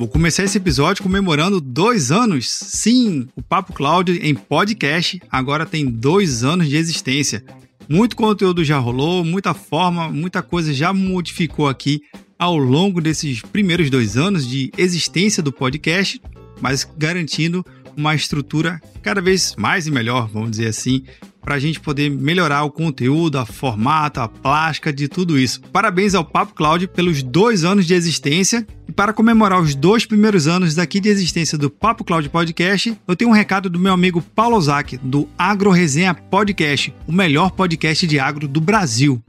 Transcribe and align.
Vou 0.00 0.08
começar 0.08 0.44
esse 0.44 0.56
episódio 0.56 1.02
comemorando 1.02 1.60
dois 1.60 2.10
anos. 2.10 2.48
Sim, 2.48 3.28
o 3.36 3.42
Papo 3.42 3.74
Cloud 3.74 4.10
em 4.10 4.34
podcast 4.34 5.20
agora 5.30 5.66
tem 5.66 5.84
dois 5.84 6.42
anos 6.42 6.70
de 6.70 6.76
existência. 6.76 7.44
Muito 7.86 8.16
conteúdo 8.16 8.64
já 8.64 8.78
rolou, 8.78 9.22
muita 9.22 9.52
forma, 9.52 10.08
muita 10.08 10.40
coisa 10.40 10.72
já 10.72 10.90
modificou 10.94 11.68
aqui 11.68 12.00
ao 12.38 12.56
longo 12.56 12.98
desses 12.98 13.42
primeiros 13.42 13.90
dois 13.90 14.16
anos 14.16 14.48
de 14.48 14.72
existência 14.78 15.42
do 15.42 15.52
podcast, 15.52 16.18
mas 16.62 16.88
garantindo 16.96 17.62
uma 17.96 18.14
estrutura 18.14 18.80
cada 19.02 19.20
vez 19.20 19.54
mais 19.56 19.86
e 19.86 19.90
melhor, 19.90 20.28
vamos 20.28 20.50
dizer 20.50 20.68
assim, 20.68 21.04
para 21.42 21.54
a 21.54 21.58
gente 21.58 21.80
poder 21.80 22.10
melhorar 22.10 22.64
o 22.64 22.70
conteúdo, 22.70 23.38
a 23.38 23.46
formato, 23.46 24.20
a 24.20 24.28
plástica 24.28 24.92
de 24.92 25.08
tudo 25.08 25.38
isso. 25.38 25.60
Parabéns 25.72 26.14
ao 26.14 26.24
Papo 26.24 26.54
Cloud 26.54 26.86
pelos 26.88 27.22
dois 27.22 27.64
anos 27.64 27.86
de 27.86 27.94
existência. 27.94 28.66
E 28.86 28.92
para 28.92 29.12
comemorar 29.12 29.60
os 29.60 29.74
dois 29.74 30.04
primeiros 30.04 30.46
anos 30.46 30.74
daqui 30.74 31.00
de 31.00 31.08
existência 31.08 31.56
do 31.56 31.70
Papo 31.70 32.04
Cloud 32.04 32.28
Podcast, 32.28 32.96
eu 33.06 33.16
tenho 33.16 33.30
um 33.30 33.34
recado 33.34 33.70
do 33.70 33.78
meu 33.78 33.92
amigo 33.92 34.20
Paulo 34.20 34.60
Zac, 34.60 34.98
do 34.98 35.28
Agro 35.38 35.70
Resenha 35.70 36.12
Podcast, 36.12 36.92
o 37.06 37.12
melhor 37.12 37.52
podcast 37.52 38.06
de 38.06 38.18
agro 38.18 38.46
do 38.46 38.60
Brasil. 38.60 39.22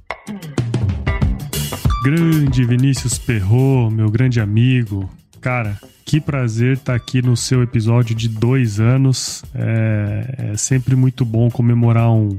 Grande 2.03 2.65
Vinícius 2.65 3.19
Perro, 3.19 3.91
meu 3.91 4.09
grande 4.09 4.41
amigo. 4.41 5.07
Cara, 5.39 5.79
que 6.11 6.19
prazer 6.19 6.73
estar 6.73 6.91
tá 6.91 6.95
aqui 6.97 7.21
no 7.21 7.37
seu 7.37 7.63
episódio 7.63 8.13
de 8.13 8.27
dois 8.27 8.81
anos. 8.81 9.45
É, 9.55 10.51
é 10.51 10.57
sempre 10.57 10.93
muito 10.93 11.23
bom 11.23 11.49
comemorar 11.49 12.11
um, 12.11 12.37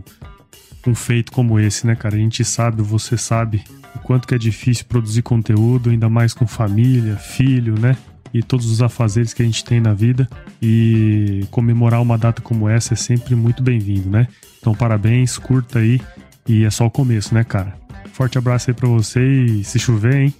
um 0.86 0.94
feito 0.94 1.32
como 1.32 1.58
esse, 1.58 1.86
né, 1.86 1.96
cara? 1.96 2.14
A 2.14 2.18
gente 2.18 2.44
sabe, 2.44 2.82
você 2.82 3.16
sabe, 3.16 3.64
o 3.96 3.98
quanto 4.00 4.28
que 4.28 4.34
é 4.34 4.38
difícil 4.38 4.84
produzir 4.84 5.22
conteúdo, 5.22 5.88
ainda 5.88 6.06
mais 6.10 6.34
com 6.34 6.46
família, 6.46 7.16
filho, 7.16 7.80
né? 7.80 7.96
E 8.34 8.42
todos 8.42 8.70
os 8.70 8.82
afazeres 8.82 9.32
que 9.32 9.40
a 9.40 9.46
gente 9.46 9.64
tem 9.64 9.80
na 9.80 9.94
vida. 9.94 10.28
E 10.60 11.46
comemorar 11.50 12.02
uma 12.02 12.18
data 12.18 12.42
como 12.42 12.68
essa 12.68 12.92
é 12.92 12.96
sempre 12.96 13.34
muito 13.34 13.62
bem-vindo, 13.62 14.10
né? 14.10 14.28
Então, 14.60 14.74
parabéns, 14.74 15.38
curta 15.38 15.78
aí. 15.78 15.98
E 16.46 16.66
é 16.66 16.70
só 16.70 16.84
o 16.84 16.90
começo, 16.90 17.34
né, 17.34 17.42
cara? 17.42 17.74
Forte 18.12 18.36
abraço 18.36 18.70
aí 18.70 18.74
pra 18.74 18.86
você 18.86 19.26
e 19.26 19.64
se 19.64 19.78
chover, 19.78 20.14
hein? 20.14 20.34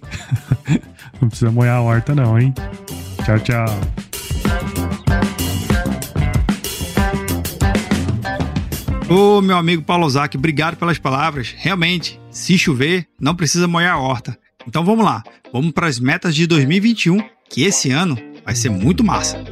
não 1.18 1.30
precisa 1.30 1.50
molhar 1.50 1.78
a 1.78 1.80
horta, 1.80 2.14
não, 2.14 2.38
hein? 2.38 2.52
Tchau, 3.24 3.38
tchau. 3.40 3.66
Ô, 9.08 9.40
meu 9.40 9.56
amigo 9.56 9.82
Paulo 9.82 10.06
Ozaki, 10.06 10.36
obrigado 10.36 10.76
pelas 10.76 10.98
palavras. 10.98 11.54
Realmente, 11.56 12.18
se 12.30 12.56
chover, 12.56 13.06
não 13.20 13.36
precisa 13.36 13.68
molhar 13.68 13.94
a 13.94 13.98
horta. 13.98 14.38
Então 14.66 14.84
vamos 14.84 15.04
lá, 15.04 15.22
vamos 15.52 15.72
para 15.72 15.86
as 15.86 15.98
metas 15.98 16.34
de 16.34 16.46
2021, 16.46 17.18
que 17.48 17.62
esse 17.62 17.90
ano 17.90 18.16
vai 18.44 18.54
ser 18.54 18.70
muito 18.70 19.04
massa. 19.04 19.44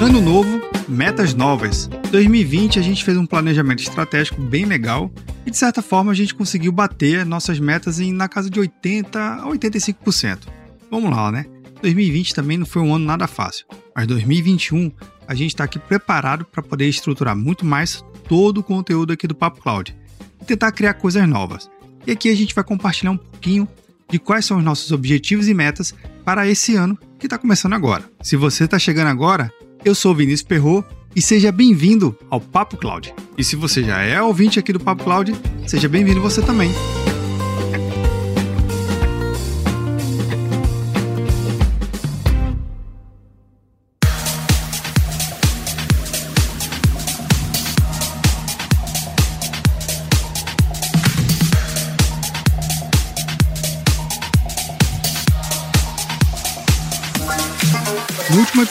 Ano 0.00 0.20
novo, 0.20 0.69
metas 0.90 1.34
novas. 1.34 1.88
2020 2.10 2.78
a 2.78 2.82
gente 2.82 3.04
fez 3.04 3.16
um 3.16 3.24
planejamento 3.24 3.80
estratégico 3.80 4.42
bem 4.42 4.64
legal 4.64 5.10
e 5.46 5.50
de 5.50 5.56
certa 5.56 5.80
forma 5.80 6.10
a 6.10 6.14
gente 6.14 6.34
conseguiu 6.34 6.72
bater 6.72 7.24
nossas 7.24 7.60
metas 7.60 8.00
em 8.00 8.12
na 8.12 8.28
casa 8.28 8.50
de 8.50 8.58
80 8.58 9.18
a 9.18 9.46
85%. 9.46 10.48
Vamos 10.90 11.10
lá, 11.10 11.30
né? 11.30 11.46
2020 11.80 12.34
também 12.34 12.58
não 12.58 12.66
foi 12.66 12.82
um 12.82 12.94
ano 12.94 13.04
nada 13.04 13.26
fácil, 13.26 13.64
mas 13.94 14.06
2021 14.06 14.90
a 15.26 15.34
gente 15.34 15.50
está 15.50 15.64
aqui 15.64 15.78
preparado 15.78 16.44
para 16.44 16.62
poder 16.62 16.88
estruturar 16.88 17.36
muito 17.36 17.64
mais 17.64 18.04
todo 18.28 18.58
o 18.58 18.62
conteúdo 18.62 19.12
aqui 19.12 19.26
do 19.26 19.34
Papo 19.34 19.62
Cloud 19.62 19.96
e 20.40 20.44
tentar 20.44 20.72
criar 20.72 20.94
coisas 20.94 21.26
novas. 21.28 21.70
E 22.06 22.10
aqui 22.10 22.28
a 22.28 22.34
gente 22.34 22.54
vai 22.54 22.64
compartilhar 22.64 23.12
um 23.12 23.16
pouquinho 23.16 23.68
de 24.10 24.18
quais 24.18 24.44
são 24.44 24.58
os 24.58 24.64
nossos 24.64 24.90
objetivos 24.90 25.46
e 25.46 25.54
metas 25.54 25.94
para 26.24 26.48
esse 26.48 26.74
ano 26.74 26.98
que 27.18 27.26
está 27.26 27.38
começando 27.38 27.74
agora. 27.74 28.04
Se 28.22 28.36
você 28.36 28.64
está 28.64 28.78
chegando 28.78 29.08
agora, 29.08 29.52
eu 29.84 29.94
sou 29.94 30.14
Vinícius 30.14 30.46
Perro 30.46 30.84
e 31.14 31.22
seja 31.22 31.50
bem-vindo 31.50 32.16
ao 32.28 32.40
Papo 32.40 32.76
Cloud. 32.76 33.14
E 33.36 33.42
se 33.42 33.56
você 33.56 33.82
já 33.82 34.00
é 34.02 34.22
ouvinte 34.22 34.58
aqui 34.58 34.72
do 34.72 34.80
Papo 34.80 35.04
Cloud, 35.04 35.34
seja 35.66 35.88
bem-vindo 35.88 36.20
você 36.20 36.42
também. 36.42 36.70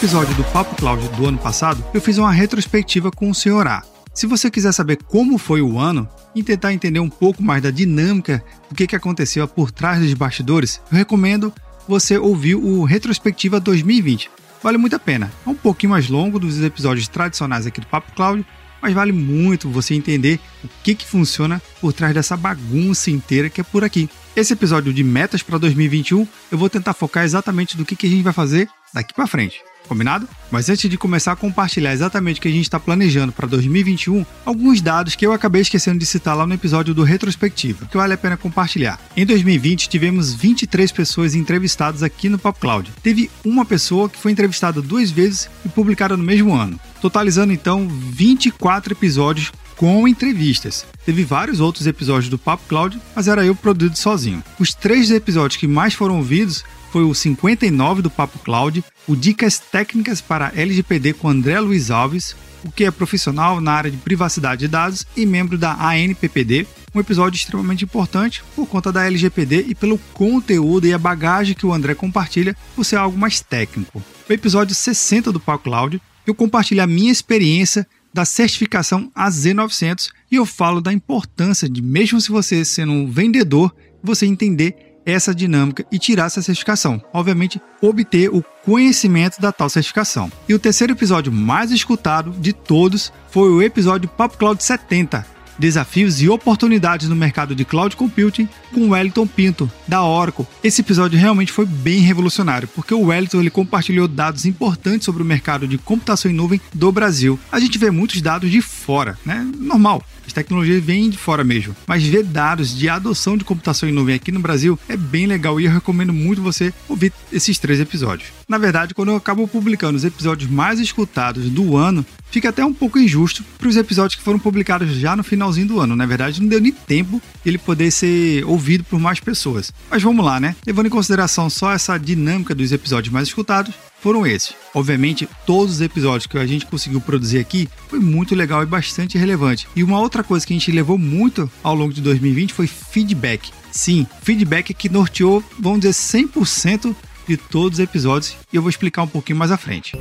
Episódio 0.09 0.33
do 0.33 0.43
Papo 0.45 0.75
Cloud 0.75 1.07
do 1.09 1.27
ano 1.27 1.37
passado, 1.37 1.85
eu 1.93 2.01
fiz 2.01 2.17
uma 2.17 2.31
retrospectiva 2.31 3.11
com 3.11 3.29
o 3.29 3.35
Sr. 3.35 3.67
A. 3.67 3.83
Se 4.11 4.25
você 4.25 4.49
quiser 4.49 4.71
saber 4.71 4.97
como 5.03 5.37
foi 5.37 5.61
o 5.61 5.77
ano 5.77 6.09
e 6.33 6.41
tentar 6.41 6.73
entender 6.73 6.99
um 6.99 7.11
pouco 7.11 7.43
mais 7.43 7.61
da 7.61 7.69
dinâmica 7.69 8.43
do 8.67 8.73
que 8.73 8.95
aconteceu 8.95 9.47
por 9.47 9.69
trás 9.69 9.99
dos 9.99 10.11
bastidores, 10.15 10.81
eu 10.91 10.97
recomendo 10.97 11.53
você 11.87 12.17
ouvir 12.17 12.55
o 12.55 12.83
Retrospectiva 12.85 13.59
2020. 13.59 14.31
Vale 14.63 14.79
muito 14.79 14.95
a 14.95 14.99
pena. 14.99 15.31
É 15.45 15.49
um 15.51 15.53
pouquinho 15.53 15.91
mais 15.91 16.09
longo 16.09 16.39
dos 16.39 16.59
episódios 16.59 17.07
tradicionais 17.07 17.67
aqui 17.67 17.79
do 17.79 17.85
Papo 17.85 18.11
Cloud, 18.13 18.43
mas 18.81 18.95
vale 18.95 19.11
muito 19.11 19.69
você 19.69 19.93
entender 19.93 20.39
o 20.63 20.69
que, 20.81 20.95
que 20.95 21.05
funciona 21.05 21.61
por 21.79 21.93
trás 21.93 22.15
dessa 22.15 22.35
bagunça 22.35 23.11
inteira 23.11 23.47
que 23.47 23.61
é 23.61 23.63
por 23.63 23.83
aqui. 23.83 24.09
Esse 24.35 24.53
episódio 24.53 24.91
de 24.91 25.03
metas 25.03 25.43
para 25.43 25.59
2021, 25.59 26.27
eu 26.51 26.57
vou 26.57 26.67
tentar 26.67 26.95
focar 26.95 27.23
exatamente 27.23 27.77
do 27.77 27.85
que, 27.85 27.95
que 27.95 28.07
a 28.07 28.09
gente 28.09 28.23
vai 28.23 28.33
fazer 28.33 28.67
daqui 28.91 29.13
para 29.13 29.27
frente. 29.27 29.68
Combinado? 29.89 30.29
Mas 30.51 30.69
antes 30.69 30.87
de 30.87 30.97
começar 30.97 31.31
a 31.31 31.35
compartilhar 31.35 31.91
exatamente 31.91 32.39
o 32.39 32.41
que 32.41 32.47
a 32.47 32.51
gente 32.51 32.63
está 32.63 32.79
planejando 32.79 33.31
para 33.31 33.47
2021, 33.47 34.23
alguns 34.45 34.81
dados 34.81 35.15
que 35.15 35.25
eu 35.25 35.33
acabei 35.33 35.63
esquecendo 35.63 35.97
de 35.97 36.05
citar 36.05 36.37
lá 36.37 36.45
no 36.45 36.53
episódio 36.53 36.93
do 36.93 37.03
Retrospectiva, 37.03 37.87
que 37.87 37.97
vale 37.97 38.13
a 38.13 38.17
pena 38.17 38.37
compartilhar. 38.37 38.99
Em 39.17 39.25
2020, 39.25 39.89
tivemos 39.89 40.31
23 40.31 40.91
pessoas 40.91 41.33
entrevistadas 41.33 42.03
aqui 42.03 42.29
no 42.29 42.37
Pop 42.37 42.59
Cloud. 42.59 42.91
Teve 43.01 43.31
uma 43.43 43.65
pessoa 43.65 44.07
que 44.07 44.19
foi 44.19 44.31
entrevistada 44.31 44.79
duas 44.79 45.09
vezes 45.09 45.49
e 45.65 45.69
publicada 45.69 46.15
no 46.15 46.23
mesmo 46.23 46.53
ano, 46.53 46.79
totalizando 47.01 47.51
então 47.51 47.87
24 47.87 48.93
episódios 48.93 49.51
com 49.79 50.05
entrevistas. 50.05 50.85
Teve 51.05 51.23
vários 51.23 51.61
outros 51.61 51.87
episódios 51.87 52.29
do 52.29 52.37
Papo 52.37 52.63
Cloud, 52.67 52.99
mas 53.15 53.29
era 53.29 53.45
eu 53.45 53.55
produzido 53.55 53.97
sozinho. 53.97 54.43
Os 54.59 54.73
três 54.73 55.09
episódios 55.09 55.55
que 55.55 55.67
mais 55.67 55.93
foram 55.93 56.17
ouvidos 56.17 56.65
foi 56.91 57.03
o 57.03 57.13
59 57.13 58.01
do 58.01 58.09
Papo 58.09 58.39
Cloud, 58.39 58.83
o 59.07 59.15
Dicas 59.15 59.59
Técnicas 59.59 60.21
para 60.21 60.51
LGPD 60.55 61.13
com 61.13 61.29
André 61.29 61.59
Luiz 61.59 61.91
Alves, 61.91 62.35
o 62.63 62.71
que 62.71 62.83
é 62.83 62.91
profissional 62.91 63.61
na 63.61 63.71
área 63.71 63.91
de 63.91 63.97
privacidade 63.97 64.61
de 64.61 64.67
dados 64.67 65.05
e 65.15 65.25
membro 65.25 65.57
da 65.57 65.73
ANPPD, 65.73 66.67
um 66.93 66.99
episódio 66.99 67.37
extremamente 67.37 67.85
importante 67.85 68.43
por 68.55 68.67
conta 68.67 68.91
da 68.91 69.05
LGPD 69.05 69.65
e 69.67 69.75
pelo 69.75 69.97
conteúdo 70.13 70.87
e 70.87 70.93
a 70.93 70.97
bagagem 70.97 71.55
que 71.55 71.65
o 71.65 71.73
André 71.73 71.93
compartilha 71.93 72.55
por 72.75 72.83
ser 72.83 72.97
algo 72.97 73.17
mais 73.17 73.39
técnico. 73.39 74.01
O 74.27 74.33
episódio 74.33 74.75
60 74.75 75.31
do 75.31 75.39
Papo 75.39 75.65
Cloud, 75.65 76.01
eu 76.25 76.35
compartilho 76.35 76.83
a 76.83 76.87
minha 76.87 77.11
experiência 77.11 77.87
da 78.13 78.25
certificação 78.25 79.11
AZ900 79.15 80.09
e 80.31 80.35
eu 80.35 80.45
falo 80.45 80.81
da 80.81 80.91
importância 80.91 81.69
de, 81.69 81.81
mesmo 81.81 82.19
se 82.19 82.31
você 82.31 82.65
sendo 82.65 82.91
um 82.91 83.09
vendedor, 83.09 83.73
você 84.03 84.25
entender 84.25 84.88
essa 85.11 85.33
dinâmica 85.33 85.85
e 85.91 85.99
tirar 85.99 86.25
essa 86.25 86.41
certificação. 86.41 87.01
Obviamente, 87.13 87.61
obter 87.81 88.29
o 88.29 88.43
conhecimento 88.63 89.39
da 89.39 89.51
tal 89.51 89.69
certificação. 89.69 90.31
E 90.47 90.53
o 90.53 90.59
terceiro 90.59 90.93
episódio 90.93 91.31
mais 91.31 91.71
escutado 91.71 92.31
de 92.31 92.53
todos 92.53 93.11
foi 93.29 93.49
o 93.49 93.61
episódio 93.61 94.09
Papo 94.09 94.37
Cloud 94.37 94.63
70, 94.63 95.25
desafios 95.59 96.21
e 96.21 96.29
oportunidades 96.29 97.09
no 97.09 97.15
mercado 97.15 97.53
de 97.53 97.65
cloud 97.65 97.95
computing 97.95 98.47
com 98.73 98.89
Wellington 98.89 99.27
Pinto, 99.27 99.69
da 99.87 100.03
Oracle. 100.03 100.47
Esse 100.63 100.81
episódio 100.81 101.19
realmente 101.19 101.51
foi 101.51 101.65
bem 101.65 101.99
revolucionário, 101.99 102.67
porque 102.69 102.93
o 102.93 103.07
Wellington 103.07 103.41
ele 103.41 103.49
compartilhou 103.49 104.07
dados 104.07 104.45
importantes 104.45 105.05
sobre 105.05 105.21
o 105.21 105.25
mercado 105.25 105.67
de 105.67 105.77
computação 105.77 106.31
em 106.31 106.33
nuvem 106.33 106.61
do 106.73 106.91
Brasil. 106.91 107.37
A 107.51 107.59
gente 107.59 107.77
vê 107.77 107.91
muitos 107.91 108.21
dados 108.21 108.49
de 108.49 108.61
fora, 108.61 109.17
né? 109.25 109.45
Normal. 109.57 110.01
As 110.29 110.33
tecnologias 110.33 110.83
vêm 110.83 111.09
de 111.09 111.17
fora 111.17 111.43
mesmo. 111.43 111.75
Mas 111.87 112.03
ver 112.03 112.23
dados 112.23 112.77
de 112.77 112.87
adoção 112.87 113.35
de 113.35 113.43
computação 113.43 113.89
em 113.89 113.91
nuvem 113.91 114.13
aqui 114.13 114.31
no 114.31 114.39
Brasil 114.39 114.77
é 114.87 114.95
bem 114.95 115.25
legal 115.25 115.59
e 115.59 115.65
eu 115.65 115.71
recomendo 115.71 116.13
muito 116.13 116.39
você 116.39 116.71
ouvir 116.87 117.11
esses 117.33 117.57
três 117.57 117.79
episódios. 117.79 118.29
Na 118.47 118.59
verdade, 118.59 118.93
quando 118.93 119.09
eu 119.09 119.15
acabo 119.15 119.47
publicando 119.47 119.97
os 119.97 120.05
episódios 120.05 120.47
mais 120.47 120.79
escutados 120.79 121.49
do 121.49 121.75
ano, 121.75 122.05
fica 122.29 122.49
até 122.49 122.63
um 122.63 122.73
pouco 122.73 122.99
injusto 122.99 123.43
para 123.57 123.67
os 123.67 123.75
episódios 123.75 124.15
que 124.15 124.23
foram 124.23 124.37
publicados 124.37 124.91
já 124.97 125.15
no 125.15 125.23
finalzinho 125.23 125.67
do 125.67 125.79
ano. 125.79 125.95
Na 125.95 126.05
verdade, 126.05 126.39
não 126.39 126.47
deu 126.47 126.61
nem 126.61 126.71
tempo 126.71 127.19
ele 127.43 127.57
poder 127.57 127.89
ser 127.89 128.45
ouvido 128.45 128.83
por 128.83 128.99
mais 128.99 129.19
pessoas. 129.19 129.71
Mas 129.89 130.03
vamos 130.03 130.23
lá, 130.23 130.39
né? 130.39 130.55
Levando 130.63 130.85
em 130.85 130.91
consideração 130.91 131.49
só 131.49 131.71
essa 131.71 131.97
dinâmica 131.97 132.53
dos 132.53 132.71
episódios 132.71 133.11
mais 133.11 133.27
escutados, 133.27 133.73
foram 134.01 134.25
esses. 134.25 134.53
Obviamente, 134.73 135.27
todos 135.45 135.75
os 135.75 135.81
episódios 135.81 136.27
que 136.27 136.37
a 136.37 136.45
gente 136.45 136.65
conseguiu 136.65 137.01
produzir 137.01 137.39
aqui 137.39 137.69
foi 137.87 137.99
muito 137.99 138.35
legal 138.35 138.63
e 138.63 138.65
bastante 138.65 139.17
relevante. 139.17 139.67
E 139.75 139.83
uma 139.83 139.99
outra 139.99 140.23
coisa 140.23 140.45
que 140.45 140.53
a 140.53 140.57
gente 140.57 140.71
levou 140.71 140.97
muito 140.97 141.49
ao 141.63 141.75
longo 141.75 141.93
de 141.93 142.01
2020 142.01 142.53
foi 142.53 142.67
feedback. 142.67 143.51
Sim, 143.71 144.07
feedback 144.21 144.73
que 144.73 144.89
norteou, 144.89 145.43
vamos 145.59 145.81
dizer, 145.81 145.93
100% 145.93 146.95
de 147.27 147.37
todos 147.37 147.77
os 147.77 147.83
episódios 147.83 148.35
e 148.51 148.55
eu 148.55 148.61
vou 148.61 148.69
explicar 148.69 149.03
um 149.03 149.07
pouquinho 149.07 149.37
mais 149.37 149.51
à 149.51 149.57
frente. 149.57 149.95